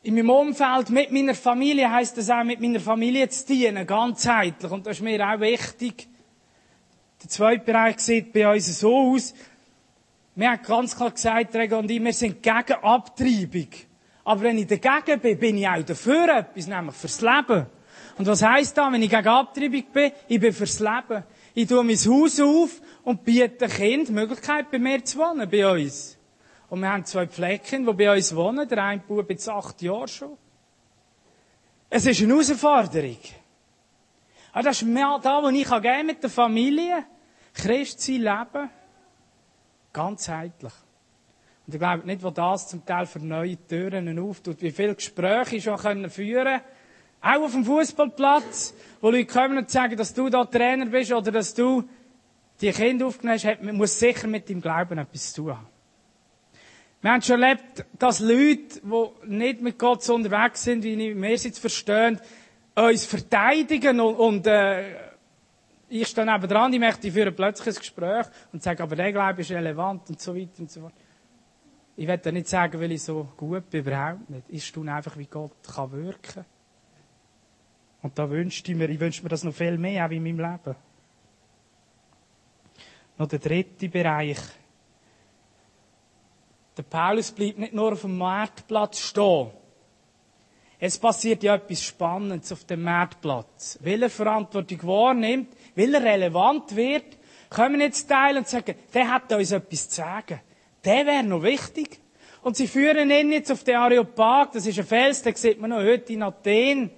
In 0.05 0.13
meinem 0.13 0.29
Umfeld, 0.29 0.91
mit 0.91 1.11
meiner 1.11 1.33
Familie, 1.33 1.91
heisst 1.91 2.15
das 2.15 2.29
auch, 2.29 2.43
mit 2.43 2.61
meiner 2.61 2.79
Familie 2.79 3.27
zu 3.27 3.43
dienen, 3.47 3.87
ganzheitlich. 3.87 4.71
Und 4.71 4.85
das 4.85 4.97
ist 4.97 5.01
mir 5.01 5.19
auch 5.27 5.39
wichtig. 5.39 6.07
Der 7.23 7.27
zweite 7.27 7.65
Bereich 7.65 7.97
sieht 7.97 8.31
bei 8.31 8.53
uns 8.53 8.79
so 8.79 8.95
aus. 8.95 9.33
Wir 10.35 10.51
haben 10.51 10.61
ganz 10.61 10.95
klar 10.95 11.09
gesagt, 11.09 11.55
Rego 11.55 11.79
und 11.79 11.89
ich, 11.89 12.03
wir 12.03 12.13
sind 12.13 12.43
gegen 12.43 12.83
Abtreibung. 12.83 13.69
Aber 14.25 14.41
wenn 14.41 14.59
ich 14.59 14.67
dagegen 14.67 15.19
bin, 15.19 15.39
bin 15.39 15.57
ich 15.57 15.67
auch 15.67 15.81
dafür 15.81 16.37
etwas, 16.37 16.67
nämlich 16.67 16.95
fürs 16.95 17.21
Leben. 17.21 17.65
Und 18.19 18.27
was 18.27 18.43
heisst 18.43 18.77
das, 18.77 18.93
wenn 18.93 19.01
ich 19.01 19.09
gegen 19.09 19.27
Abtreibung 19.27 19.85
bin? 19.91 20.11
Ich 20.27 20.39
bin 20.39 20.53
fürs 20.53 20.79
Leben. 20.81 21.23
Ich 21.55 21.67
tue 21.67 21.83
mein 21.83 21.97
Haus 21.97 22.39
auf 22.39 22.79
und 23.03 23.25
biete 23.25 23.67
Kind 23.67 24.11
Möglichkeit, 24.11 24.69
bei 24.69 24.77
mir 24.77 25.03
zu 25.03 25.17
wohnen, 25.17 25.49
bei 25.49 25.67
uns. 25.67 26.14
Und 26.69 26.79
wir 26.81 26.91
haben 26.91 27.05
zwei 27.05 27.27
Pflecken, 27.27 27.85
die 27.85 27.93
bei 27.93 28.13
uns 28.13 28.35
wohnen. 28.35 28.67
Der 28.67 28.83
eine 28.83 29.01
Bub 29.01 29.29
jetzt 29.29 29.47
acht 29.47 29.81
Jahre 29.81 30.07
schon. 30.07 30.37
Es 31.89 32.05
ist 32.05 32.21
eine 32.21 32.33
Herausforderung. 32.33 33.19
Aber 34.51 34.63
das 34.63 34.81
ist 34.81 34.87
mehr 34.87 35.19
da, 35.21 35.43
wo 35.43 35.49
ich 35.49 35.69
gehen 35.81 36.07
mit 36.07 36.23
der 36.23 36.29
Familie. 36.29 37.05
Christ 37.53 38.01
sein 38.01 38.21
Leben. 38.21 38.69
Ganzheitlich. 39.93 40.73
Und 41.67 41.73
ich 41.73 41.79
glaube 41.79 42.05
nicht, 42.05 42.23
wo 42.23 42.29
das 42.29 42.67
zum 42.67 42.85
Teil 42.85 43.05
für 43.05 43.19
neue 43.19 43.57
Türen 43.67 44.19
auftut, 44.19 44.61
wie 44.61 44.71
viele 44.71 44.95
Gespräche 44.95 45.57
ich 45.57 45.63
schon 45.63 45.77
können 45.77 46.09
führen 46.09 46.61
auch 47.25 47.41
auf 47.41 47.53
dem 47.53 47.65
Fußballplatz, 47.65 48.75
wo 49.01 49.09
Leute 49.09 49.25
kommen 49.25 49.57
und 49.57 49.71
sagen, 49.71 49.97
dass 49.97 50.13
du 50.13 50.29
da 50.29 50.45
Trainer 50.45 50.85
bist 50.85 51.11
oder 51.11 51.31
dass 51.31 51.55
du 51.55 51.83
die 52.61 52.71
Kinder 52.71 53.07
aufgenommen 53.07 53.39
hast, 53.39 53.61
muss 53.73 53.99
sicher 53.99 54.27
mit 54.27 54.47
deinem 54.47 54.61
Glauben 54.61 54.99
etwas 54.99 55.33
zu 55.33 55.41
tun 55.41 55.57
haben. 55.57 55.74
Wir 57.01 57.11
haben 57.11 57.21
schon 57.21 57.41
erlebt, 57.41 57.85
dass 57.99 58.19
Leute, 58.19 58.81
die 58.81 59.27
nicht 59.27 59.61
mit 59.61 59.77
Gott 59.77 60.03
so 60.03 60.15
unterwegs 60.15 60.63
sind, 60.63 60.83
wie 60.83 61.15
wir 61.15 61.29
es 61.29 61.43
jetzt 61.43 61.59
verstehen, 61.59 62.19
uns 62.75 63.05
verteidigen 63.05 63.99
und, 63.99 64.15
und 64.15 64.47
äh, 64.47 64.95
ich 65.87 66.07
stehe 66.07 66.25
neben 66.25 66.47
dran, 66.47 66.73
ich 66.73 66.79
möchte 66.79 67.11
führen 67.11 67.35
plötzlich 67.35 67.75
ein 67.75 67.79
Gespräch 67.79 68.25
und 68.51 68.63
sage, 68.63 68.81
aber 68.81 68.95
der 68.95 69.11
Glaube 69.11 69.41
ist 69.41 69.51
relevant 69.51 70.09
und 70.09 70.19
so 70.19 70.35
weiter 70.35 70.59
und 70.59 70.71
so 70.71 70.81
fort. 70.81 70.93
Ich 71.95 72.07
werde 72.07 72.33
nicht 72.33 72.47
sagen, 72.47 72.79
weil 72.81 72.91
ich 72.91 73.03
so 73.03 73.29
gut 73.37 73.69
bin, 73.69 73.81
überhaupt 73.81 74.29
nicht. 74.29 74.43
Ich 74.49 74.65
staune 74.65 74.93
einfach, 74.93 75.15
wie 75.17 75.27
Gott 75.27 75.53
kann 75.63 75.91
wirken. 75.91 76.43
Und 78.01 78.19
da 78.19 78.29
wünschte 78.29 78.71
ich 78.71 78.77
mir, 78.77 78.89
ich 78.89 78.99
wünsche 78.99 79.23
mir 79.23 79.29
das 79.29 79.43
noch 79.43 79.53
viel 79.53 79.77
mehr, 79.77 80.05
auch 80.05 80.11
in 80.11 80.21
meinem 80.21 80.39
Leben. 80.39 80.75
Noch 83.17 83.27
der 83.27 83.39
dritte 83.39 83.87
Bereich. 83.87 84.37
Der 86.77 86.83
Paulus 86.83 87.31
bleibt 87.31 87.59
nicht 87.59 87.73
nur 87.73 87.93
auf 87.93 88.01
dem 88.01 88.17
Marktplatz 88.17 88.99
stehen. 88.99 89.51
Es 90.79 90.97
passiert 90.97 91.41
ja 91.41 91.55
etwas 91.55 91.81
Spannendes 91.81 92.51
auf 92.51 92.65
dem 92.65 92.83
Marktplatz. 92.83 93.79
Weil 93.81 94.03
er 94.03 94.09
Verantwortung 94.09 94.83
wahrnimmt, 94.83 95.49
weil 95.75 95.93
er 95.93 96.03
relevant 96.03 96.75
wird, 96.75 97.17
wir 97.73 97.79
jetzt 97.79 98.07
teilen 98.07 98.39
und 98.39 98.47
sagen, 98.47 98.75
der 98.93 99.09
hat 99.09 99.31
uns 99.31 99.51
etwas 99.51 99.89
zu 99.89 99.95
sagen 99.95 100.41
der 100.85 101.05
wäre 101.05 101.23
noch 101.23 101.43
wichtig. 101.43 101.99
Und 102.43 102.55
sie 102.55 102.67
führen 102.67 103.09
ihn 103.09 103.31
jetzt 103.31 103.51
auf 103.51 103.63
den 103.63 103.75
Areopag, 103.75 104.51
das 104.53 104.67
ist 104.67 104.77
ein 104.77 104.85
Fels, 104.85 105.23
den 105.23 105.35
sieht 105.35 105.59
man 105.59 105.71
noch 105.71 105.79
heute 105.79 106.13
in 106.13 106.21
Athen. 106.21 106.91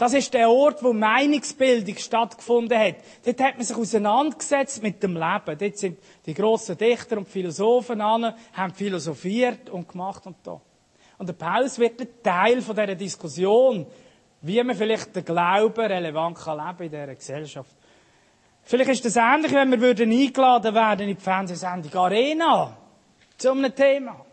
Das 0.00 0.14
ist 0.14 0.32
der 0.32 0.48
Ort, 0.48 0.82
wo 0.82 0.94
Meinungsbildung 0.94 1.94
stattgefunden 1.98 2.78
hat. 2.78 2.94
Dort 3.22 3.38
hat 3.38 3.56
man 3.58 3.66
sich 3.66 3.76
auseinandergesetzt 3.76 4.82
mit 4.82 5.02
dem 5.02 5.12
Leben. 5.12 5.58
Dort 5.58 5.76
sind 5.76 5.98
die 6.24 6.32
grossen 6.32 6.78
Dichter 6.78 7.18
und 7.18 7.28
Philosophen 7.28 8.00
an, 8.00 8.32
haben 8.54 8.72
philosophiert 8.72 9.68
und 9.68 9.86
gemacht 9.90 10.24
und 10.24 10.36
da. 10.42 10.58
Und 11.18 11.28
der 11.28 11.34
Paulus 11.34 11.78
wird 11.78 12.00
ein 12.00 12.08
Teil 12.22 12.62
von 12.62 12.74
dieser 12.76 12.94
Diskussion, 12.94 13.84
wie 14.40 14.62
man 14.62 14.74
vielleicht 14.74 15.14
den 15.14 15.22
Glauben 15.22 15.84
relevant 15.84 16.38
kann 16.38 16.66
leben 16.66 16.84
in 16.84 16.90
dieser 16.90 17.14
Gesellschaft. 17.14 17.76
Vielleicht 18.62 18.92
ist 18.92 19.04
das 19.04 19.16
ähnlich, 19.16 19.52
wenn 19.52 19.70
wir 19.70 19.90
eingeladen 19.90 20.74
werden 20.74 21.08
in 21.10 21.16
die 21.18 21.22
Fernsehsendung 21.22 21.94
Arena 21.94 22.74
zu 23.36 23.50
einem 23.50 23.74
Thema. 23.74 24.24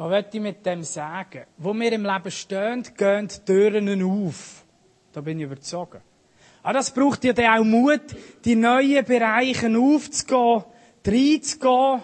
Was 0.00 0.08
möchte 0.08 0.38
ich 0.38 0.42
mit 0.42 0.64
dem 0.64 0.82
sagen? 0.82 1.44
Wo 1.58 1.74
wir 1.74 1.92
im 1.92 2.06
Leben 2.06 2.30
stehen, 2.30 2.82
gehen 2.96 3.28
die 3.28 3.44
Türen 3.44 4.02
auf. 4.02 4.64
Da 5.12 5.20
bin 5.20 5.38
ich 5.38 5.44
überzeugt. 5.44 6.00
Aber 6.62 6.72
das 6.72 6.90
braucht 6.90 7.22
ja 7.22 7.34
dann 7.34 7.60
auch 7.60 7.64
Mut, 7.64 8.00
die 8.42 8.56
neuen 8.56 9.04
Bereiche 9.04 9.66
aufzugehen, 9.78 10.64
reinzugehen 11.06 12.00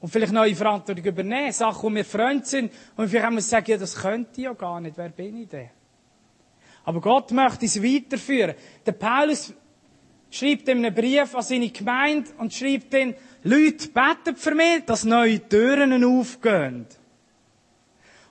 und 0.00 0.08
vielleicht 0.10 0.34
neue 0.34 0.54
Verantwortung 0.54 1.02
übernehmen. 1.02 1.50
Sachen, 1.52 1.82
wo 1.82 1.94
wir 1.94 2.04
Freunde 2.04 2.44
sind 2.44 2.72
und 2.94 3.08
vielleicht 3.08 3.24
haben 3.24 3.36
wir 3.36 3.42
sagen, 3.42 3.70
ja, 3.70 3.78
das 3.78 3.96
könnte 3.96 4.32
ich 4.36 4.44
ja 4.44 4.52
gar 4.52 4.78
nicht. 4.78 4.98
Wer 4.98 5.08
bin 5.08 5.40
ich 5.40 5.48
denn? 5.48 5.70
Aber 6.84 7.00
Gott 7.00 7.30
möchte 7.30 7.64
es 7.64 7.82
weiterführen. 7.82 8.54
Der 8.84 8.92
Paulus 8.92 9.54
schreibt 10.30 10.68
in 10.68 10.84
einem 10.84 10.94
Brief 10.94 11.34
an 11.34 11.42
seine 11.42 11.70
Gemeinde 11.70 12.28
und 12.36 12.52
schreibt 12.52 12.92
dann, 12.92 13.14
Leute, 13.44 13.88
beten 13.88 14.36
für 14.36 14.54
mich, 14.54 14.84
dass 14.84 15.06
neue 15.06 15.48
Türen 15.48 16.04
aufgehen. 16.04 16.86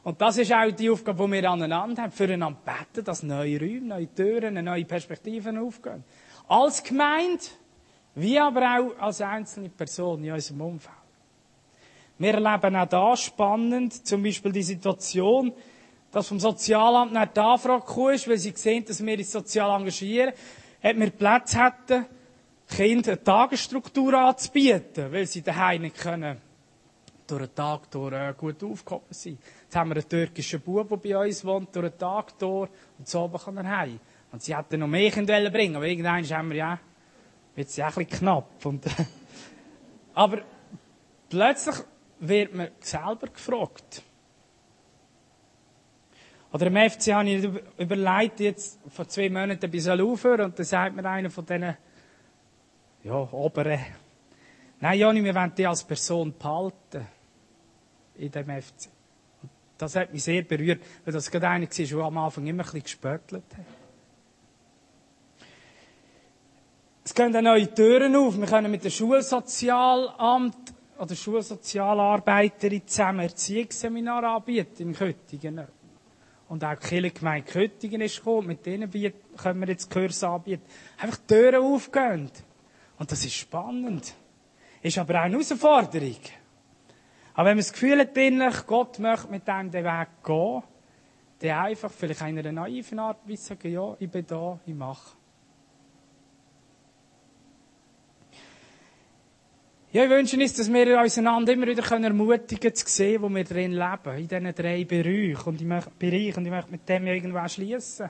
Und 0.09 0.19
das 0.19 0.39
ist 0.39 0.51
auch 0.51 0.71
die 0.71 0.89
Aufgabe, 0.89 1.23
die 1.23 1.33
wir 1.33 1.51
aneinander 1.51 2.01
haben, 2.01 2.11
füreinander 2.11 2.57
beten, 2.65 3.05
dass 3.05 3.21
neue 3.21 3.59
Räume, 3.59 3.89
neue 3.89 4.11
Türen, 4.11 4.65
neue 4.65 4.83
Perspektiven 4.83 5.55
aufgehen. 5.59 6.03
Als 6.47 6.83
Gemeinde, 6.83 7.43
wie 8.15 8.39
aber 8.39 8.79
auch 8.79 8.99
als 8.99 9.21
einzelne 9.21 9.69
Person 9.69 10.23
in 10.23 10.31
unserem 10.31 10.61
Umfeld. 10.61 10.95
Wir 12.17 12.33
erleben 12.33 12.75
auch 12.75 12.87
da 12.87 13.15
spannend, 13.15 14.07
zum 14.07 14.23
Beispiel 14.23 14.51
die 14.51 14.63
Situation, 14.63 15.53
dass 16.11 16.27
vom 16.27 16.39
Sozialamt 16.39 17.13
nach 17.13 17.27
die 17.27 17.39
Anfrage 17.39 17.85
gekommen 17.85 18.19
weil 18.25 18.37
sie 18.39 18.53
sehen, 18.55 18.85
dass 18.85 19.05
wir 19.05 19.15
uns 19.15 19.31
sozial 19.31 19.79
engagieren, 19.79 20.33
ob 20.81 20.97
wir 20.97 21.09
Plätze 21.11 21.63
hätten, 21.63 22.07
Kindern 22.67 23.13
eine 23.13 23.23
Tagesstruktur 23.23 24.15
anzubieten, 24.15 25.11
weil 25.11 25.27
sie 25.27 25.43
daheim 25.43 25.83
nicht 25.83 25.97
können 25.97 26.48
durch 27.29 27.47
den 27.47 27.55
Tag 27.55 27.91
durch 27.91 28.13
äh, 28.13 28.33
gut 28.37 28.63
aufgehoben 28.63 29.05
sein. 29.09 29.37
Jetzt 29.63 29.75
haben 29.75 29.89
wir 29.89 29.97
einen 29.97 30.09
türkischen 30.09 30.61
Bub, 30.61 30.89
der 30.89 30.97
bei 30.97 31.17
uns 31.17 31.43
wohnt, 31.45 31.75
durch 31.75 31.89
den 31.89 31.97
Tag 31.99 32.37
durch 32.37 32.69
und 32.97 33.07
so 33.07 33.21
oben 33.21 33.37
kann 33.37 33.57
er 33.57 33.77
heim. 33.77 33.99
Und 34.31 34.43
sie 34.43 34.55
hätten 34.55 34.79
noch 34.79 34.87
mehr 34.87 35.11
Kinder 35.11 35.49
bringen, 35.49 35.75
aber 35.75 35.87
irgendwann 35.87 36.23
haben 36.23 36.49
wir 36.49 36.57
ja, 36.57 36.79
wird 37.55 37.67
es 37.67 37.75
ja 37.75 37.87
ein 37.87 37.93
bisschen 37.93 38.19
knapp. 38.19 38.65
Und, 38.65 38.85
aber 40.13 40.41
plötzlich 41.29 41.75
wird 42.19 42.53
man 42.53 42.69
selber 42.79 43.27
gefragt. 43.27 44.03
Oder 46.51 46.67
im 46.67 46.89
FC 46.89 47.13
habe 47.13 47.29
ich 47.29 47.47
überlegt, 47.77 48.39
jetzt 48.39 48.79
vor 48.89 49.07
zwei 49.07 49.29
Monaten 49.29 49.69
bis 49.69 49.87
aufhören 49.87 50.45
und 50.45 50.57
dann 50.57 50.65
sagt 50.65 50.95
mir 50.95 51.05
einer 51.05 51.29
von 51.29 51.45
diesen 51.45 51.77
ja, 53.03 53.13
oberen. 53.13 53.79
Nein, 54.79 54.99
Joni, 54.99 55.23
wir 55.23 55.35
wollen 55.35 55.53
dich 55.53 55.67
als 55.67 55.83
Person 55.83 56.33
behalten. 56.37 57.05
In 58.19 58.31
dem 58.31 58.61
FC. 58.61 58.89
Das 59.77 59.95
hat 59.95 60.11
mich 60.11 60.23
sehr 60.23 60.41
berührt, 60.41 60.81
weil 61.05 61.13
das 61.13 61.31
gerade 61.31 61.47
einer 61.47 61.67
war, 61.67 61.85
der 61.85 61.97
am 61.99 62.17
Anfang 62.17 62.47
immer 62.47 62.63
ein 62.63 62.65
bisschen 62.65 62.83
gespöttelt 62.83 63.43
hat. 63.57 63.65
Es 67.03 67.13
gehen 67.13 67.31
dann 67.31 67.45
neue 67.45 67.73
Türen 67.73 68.15
auf. 68.15 68.37
Wir 68.37 68.45
können 68.45 68.69
mit 68.69 68.83
dem 68.83 68.91
Schulsozialamt 68.91 70.73
oder 70.97 71.15
Schulsozialarbeiterin 71.15 72.85
zusammen 72.85 73.21
Erziehungsseminar 73.21 74.23
anbieten 74.25 74.83
im 74.83 74.93
Köttingen. 74.93 75.67
und 76.49 76.63
auch 76.65 76.75
die 76.75 76.87
Kirchengemeinde 76.87 77.49
Köttingen 77.49 78.01
ist 78.01 78.17
gekommen, 78.17 78.47
mit 78.47 78.65
denen 78.65 78.91
können 79.37 79.59
wir 79.61 79.67
jetzt 79.67 79.89
Kurs 79.89 80.23
anbieten, 80.23 80.63
einfach 80.97 81.17
die 81.17 81.27
Türen 81.27 81.63
aufgehen. 81.63 82.31
Und 82.97 83.11
das 83.11 83.23
ist 83.23 83.35
spannend. 83.35 84.13
Ist 84.81 84.97
aber 84.97 85.15
auch 85.15 85.23
eine 85.23 85.33
Herausforderung. 85.35 86.17
Aber 87.39 87.51
wenn 87.51 87.55
man 87.55 87.63
das 87.63 87.71
Gefühl 87.71 87.97
hat, 87.99 88.17
innerlich, 88.17 88.65
Gott 88.67 88.99
möchte 88.99 89.31
mit 89.31 89.47
dem 89.47 89.71
den 89.71 89.85
Weg 89.85 90.07
gehen, 90.25 90.63
dann 91.39 91.65
einfach 91.65 91.89
vielleicht 91.89 92.19
in 92.19 92.37
einer 92.37 92.51
naiven 92.51 92.99
Art 92.99 93.19
wie 93.23 93.37
sagen, 93.37 93.71
ja, 93.71 93.95
ich 93.97 94.09
bin 94.11 94.27
da, 94.27 94.59
ich 94.65 94.75
mache. 94.75 95.15
Ja, 99.93 100.03
ich 100.03 100.09
wünsche 100.09 100.35
uns, 100.35 100.53
dass 100.53 100.69
wir 100.69 100.99
uns 100.99 101.17
einander 101.17 101.53
immer 101.53 101.67
wieder 101.67 101.89
ermutigen 101.89 102.59
können, 102.59 102.75
zu 102.75 102.85
sehen, 102.89 103.21
wo 103.21 103.29
wir 103.29 103.45
drin 103.45 103.71
leben, 103.71 104.17
in 104.17 104.27
diesen 104.27 104.53
drei 104.53 104.83
Bereichen. 104.83 105.43
Und 105.45 105.61
ich 105.61 105.67
möchte, 105.67 105.91
Bereichen, 105.97 106.39
und 106.39 106.45
ich 106.45 106.51
möchte 106.51 106.71
mit 106.71 106.89
dem 106.89 107.07
irgendwann 107.07 107.47
schließen. 107.47 108.09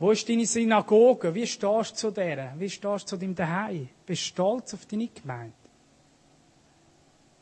Wo 0.00 0.10
ist 0.10 0.28
deine 0.28 0.44
Synagoge? 0.44 1.32
Wie 1.32 1.46
stehst 1.46 1.92
du 1.92 1.94
zu 1.94 2.10
der? 2.10 2.54
Wie 2.58 2.68
stehst 2.68 3.04
du 3.04 3.10
zu 3.10 3.16
deinem 3.16 3.36
Daheim? 3.36 3.88
Bist 4.04 4.22
du 4.22 4.26
stolz 4.26 4.74
auf 4.74 4.86
deine 4.86 5.06
Gemeinde? 5.06 5.61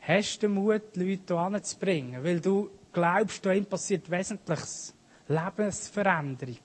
Hast 0.01 0.37
du 0.37 0.47
den 0.47 0.55
Mut, 0.55 0.81
die 0.95 1.11
Leute 1.11 1.23
hier 1.27 1.37
anzubringen? 1.37 2.23
Weil 2.23 2.39
du 2.39 2.69
glaubst, 2.91 3.45
da 3.45 3.59
passiert 3.61 4.09
Wesentliches. 4.09 4.95
Lebensveränderung. 5.27 6.57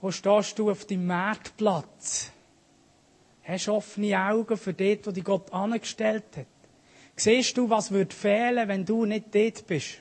Wo 0.00 0.10
stehst 0.10 0.58
du 0.58 0.70
auf 0.70 0.84
deinem 0.84 1.06
Marktplatz? 1.06 2.30
Hast 3.42 3.66
du 3.66 3.72
offene 3.72 4.18
Augen 4.18 4.56
für 4.56 4.72
dort, 4.72 5.06
wo 5.06 5.10
dich 5.10 5.24
Gott 5.24 5.52
angestellt 5.52 6.36
hat? 6.36 6.46
Siehst 7.16 7.56
du, 7.56 7.68
was 7.68 7.90
würde 7.90 8.14
fehlen, 8.14 8.68
wenn 8.68 8.84
du 8.84 9.04
nicht 9.04 9.34
dort 9.34 9.66
bist? 9.66 9.98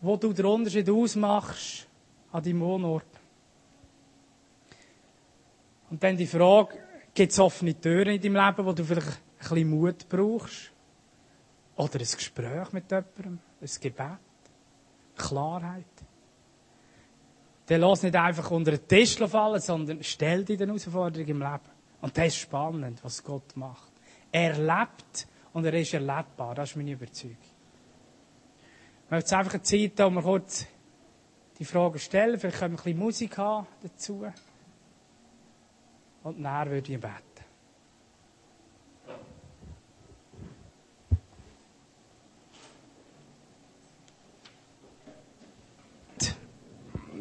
Wo 0.00 0.16
du 0.16 0.32
den 0.32 0.46
Unterschied 0.46 0.88
ausmachst 0.88 1.86
an 2.32 2.42
deinem 2.44 2.60
Wohnort. 2.60 3.04
Und 5.90 6.02
dann 6.02 6.16
die 6.16 6.26
Frage, 6.26 6.78
gibt 7.14 7.32
es 7.32 7.38
offene 7.38 7.78
Türen 7.78 8.14
in 8.14 8.20
deinem 8.20 8.46
Leben, 8.46 8.66
wo 8.66 8.72
du 8.72 8.84
vielleicht 8.84 9.08
ein 9.08 9.38
bisschen 9.38 9.70
Mut 9.70 10.08
brauchst? 10.08 10.72
Oder 11.76 11.94
ein 11.94 12.00
Gespräch 12.00 12.72
mit 12.72 12.90
jemandem? 12.90 13.38
Ein 13.60 13.68
Gebet? 13.80 14.18
Klarheit? 15.16 15.84
dann 17.70 17.82
lass 17.82 18.02
nicht 18.02 18.16
einfach 18.16 18.50
unter 18.50 18.72
den 18.72 18.88
Tisch 18.88 19.16
fallen, 19.16 19.60
sondern 19.60 20.02
stell 20.02 20.44
dir 20.44 20.56
die 20.56 20.66
Herausforderung 20.66 21.28
im 21.28 21.38
Leben. 21.38 21.70
Und 22.00 22.18
das 22.18 22.26
ist 22.26 22.36
spannend, 22.38 22.98
was 23.04 23.22
Gott 23.22 23.56
macht. 23.56 23.92
Er 24.32 24.58
lebt 24.58 25.28
und 25.52 25.64
er 25.64 25.74
ist 25.74 25.94
erlebbar. 25.94 26.56
Das 26.56 26.70
ist 26.70 26.76
meine 26.76 26.90
Überzeugung. 26.90 27.36
Ich 29.04 29.10
möchte 29.10 29.24
jetzt 29.24 29.32
einfach 29.32 29.54
eine 29.54 29.62
Zeit 29.62 30.00
haben, 30.00 30.16
wo 30.16 30.18
wir 30.18 30.22
kurz 30.24 30.66
die 31.60 31.64
Fragen 31.64 32.00
stellen. 32.00 32.40
Vielleicht 32.40 32.58
können 32.58 32.72
wir 32.74 32.80
ein 32.80 32.84
bisschen 32.84 32.98
Musik 32.98 33.38
haben 33.38 33.68
dazu. 33.82 34.26
Und 36.22 36.40
nachher 36.40 36.70
würde 36.70 36.92
ich 36.92 37.00
beten. 37.00 37.30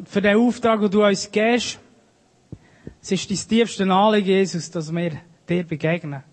für 0.10 0.22
den 0.22 0.38
Auftrag, 0.38 0.80
den 0.82 0.90
du 0.90 1.06
uns 1.06 1.30
gibst. 1.32 1.80
Es 3.02 3.12
ist 3.12 3.30
dein 3.30 3.38
tiefste 3.38 3.92
Anliegen, 3.92 4.28
Jesus, 4.28 4.72
dass 4.72 4.92
wir 4.92 5.22
dir 5.48 5.64
begegnen. 5.64 6.24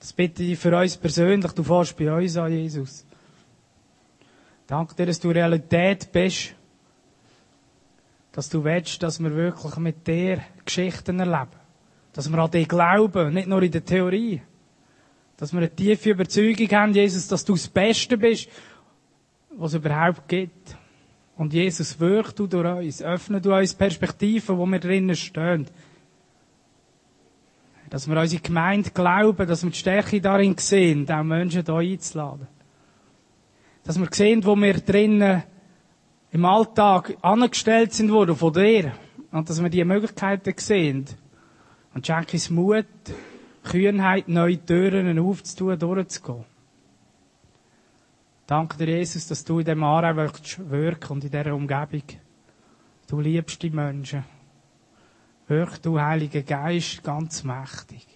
Das 0.00 0.12
bitte 0.12 0.42
ich 0.42 0.58
für 0.58 0.76
uns 0.76 0.96
persönlich. 0.96 1.52
Du 1.52 1.62
fährst 1.62 1.96
bei 1.96 2.12
uns 2.12 2.36
an, 2.36 2.52
Jesus. 2.52 3.06
Danke 4.66 4.94
dir, 4.94 5.06
dass 5.06 5.20
du 5.20 5.30
Realität 5.30 6.10
bist. 6.12 6.54
Dass 8.32 8.48
du 8.48 8.62
willst, 8.62 9.02
dass 9.02 9.18
wir 9.20 9.34
wirklich 9.34 9.76
mit 9.76 10.06
dir 10.06 10.40
Geschichten 10.64 11.20
erleben. 11.20 11.67
Dass 12.12 12.30
wir 12.30 12.38
an 12.38 12.50
dich 12.50 12.68
glauben, 12.68 13.34
nicht 13.34 13.48
nur 13.48 13.62
in 13.62 13.70
der 13.70 13.84
Theorie. 13.84 14.42
Dass 15.36 15.52
wir 15.52 15.58
eine 15.58 15.74
tiefe 15.74 16.10
Überzeugung 16.10 16.68
haben, 16.70 16.92
Jesus, 16.92 17.28
dass 17.28 17.44
du 17.44 17.52
das 17.52 17.68
Beste 17.68 18.18
bist, 18.18 18.48
was 19.50 19.72
es 19.72 19.78
überhaupt 19.78 20.26
gibt. 20.28 20.76
Und 21.36 21.52
Jesus, 21.52 22.00
wirkt 22.00 22.38
du 22.40 22.48
durch 22.48 22.66
uns. 22.66 23.02
Öffne 23.02 23.40
du 23.40 23.54
uns 23.54 23.72
Perspektiven, 23.72 24.58
wo 24.58 24.66
wir 24.66 24.80
drinnen 24.80 25.14
stehen. 25.14 25.66
Dass 27.88 28.08
wir 28.08 28.20
unsere 28.20 28.42
Gemeinde 28.42 28.90
glauben, 28.90 29.46
dass 29.46 29.62
wir 29.62 29.70
die 29.70 29.78
Stärke 29.78 30.20
darin 30.20 30.56
sehen, 30.58 31.08
auch 31.08 31.22
Menschen 31.22 31.64
hier 31.64 31.74
einzuladen. 31.74 32.48
Dass 33.84 33.98
wir 33.98 34.08
sehen, 34.10 34.44
wo 34.44 34.56
wir 34.56 34.74
drinnen 34.74 35.44
im 36.32 36.44
Alltag 36.44 37.16
angestellt 37.22 37.94
sind 37.94 38.10
worden 38.10 38.34
von 38.34 38.52
dir. 38.52 38.92
Und 39.30 39.48
dass 39.48 39.62
wir 39.62 39.70
die 39.70 39.84
Möglichkeiten 39.84 40.54
sehen. 40.56 41.06
Und 41.98 42.06
schenke 42.06 42.34
uns 42.34 42.48
Mut, 42.48 42.86
Kühnheit, 43.64 44.28
neue 44.28 44.64
Türen 44.64 45.18
aufzutun, 45.18 45.76
durchzugehen. 45.76 46.44
Danke 48.46 48.76
dir, 48.76 48.98
Jesus, 48.98 49.26
dass 49.26 49.44
du 49.44 49.58
in 49.58 49.64
diesem 49.64 49.82
Aarau 49.82 50.14
wirken 50.14 51.12
und 51.12 51.24
in 51.24 51.30
dieser 51.32 51.52
Umgebung. 51.52 52.04
Du 53.08 53.20
liebst 53.20 53.60
die 53.64 53.70
Menschen. 53.70 54.24
Wirk 55.48 55.82
du, 55.82 56.00
Heiliger 56.00 56.42
Geist, 56.42 57.02
ganz 57.02 57.42
mächtig. 57.42 58.06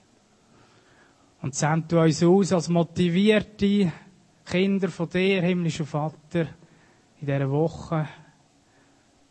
Und 1.40 1.56
send 1.56 1.90
du 1.90 2.02
uns 2.02 2.22
aus 2.22 2.52
als 2.52 2.68
motivierte 2.68 3.90
Kinder 4.44 4.90
von 4.90 5.08
dir, 5.08 5.42
himmlischer 5.42 5.86
Vater, 5.86 6.46
in 7.20 7.26
dieser 7.26 7.50
Woche, 7.50 8.06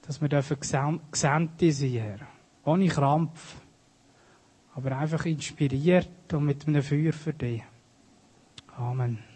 dass 0.01 0.19
wir 0.19 0.27
dürfen 0.27 0.59
Gesandte 0.59 1.71
sein, 1.71 1.91
Herr. 1.93 2.19
Ohne 2.65 2.89
Krampf. 2.89 3.60
Aber 4.73 4.97
einfach 4.97 5.25
inspiriert 5.25 6.33
und 6.33 6.45
mit 6.45 6.67
einem 6.67 6.83
Feuer 6.83 7.13
für 7.13 7.33
dich. 7.33 7.63
Amen. 8.77 9.30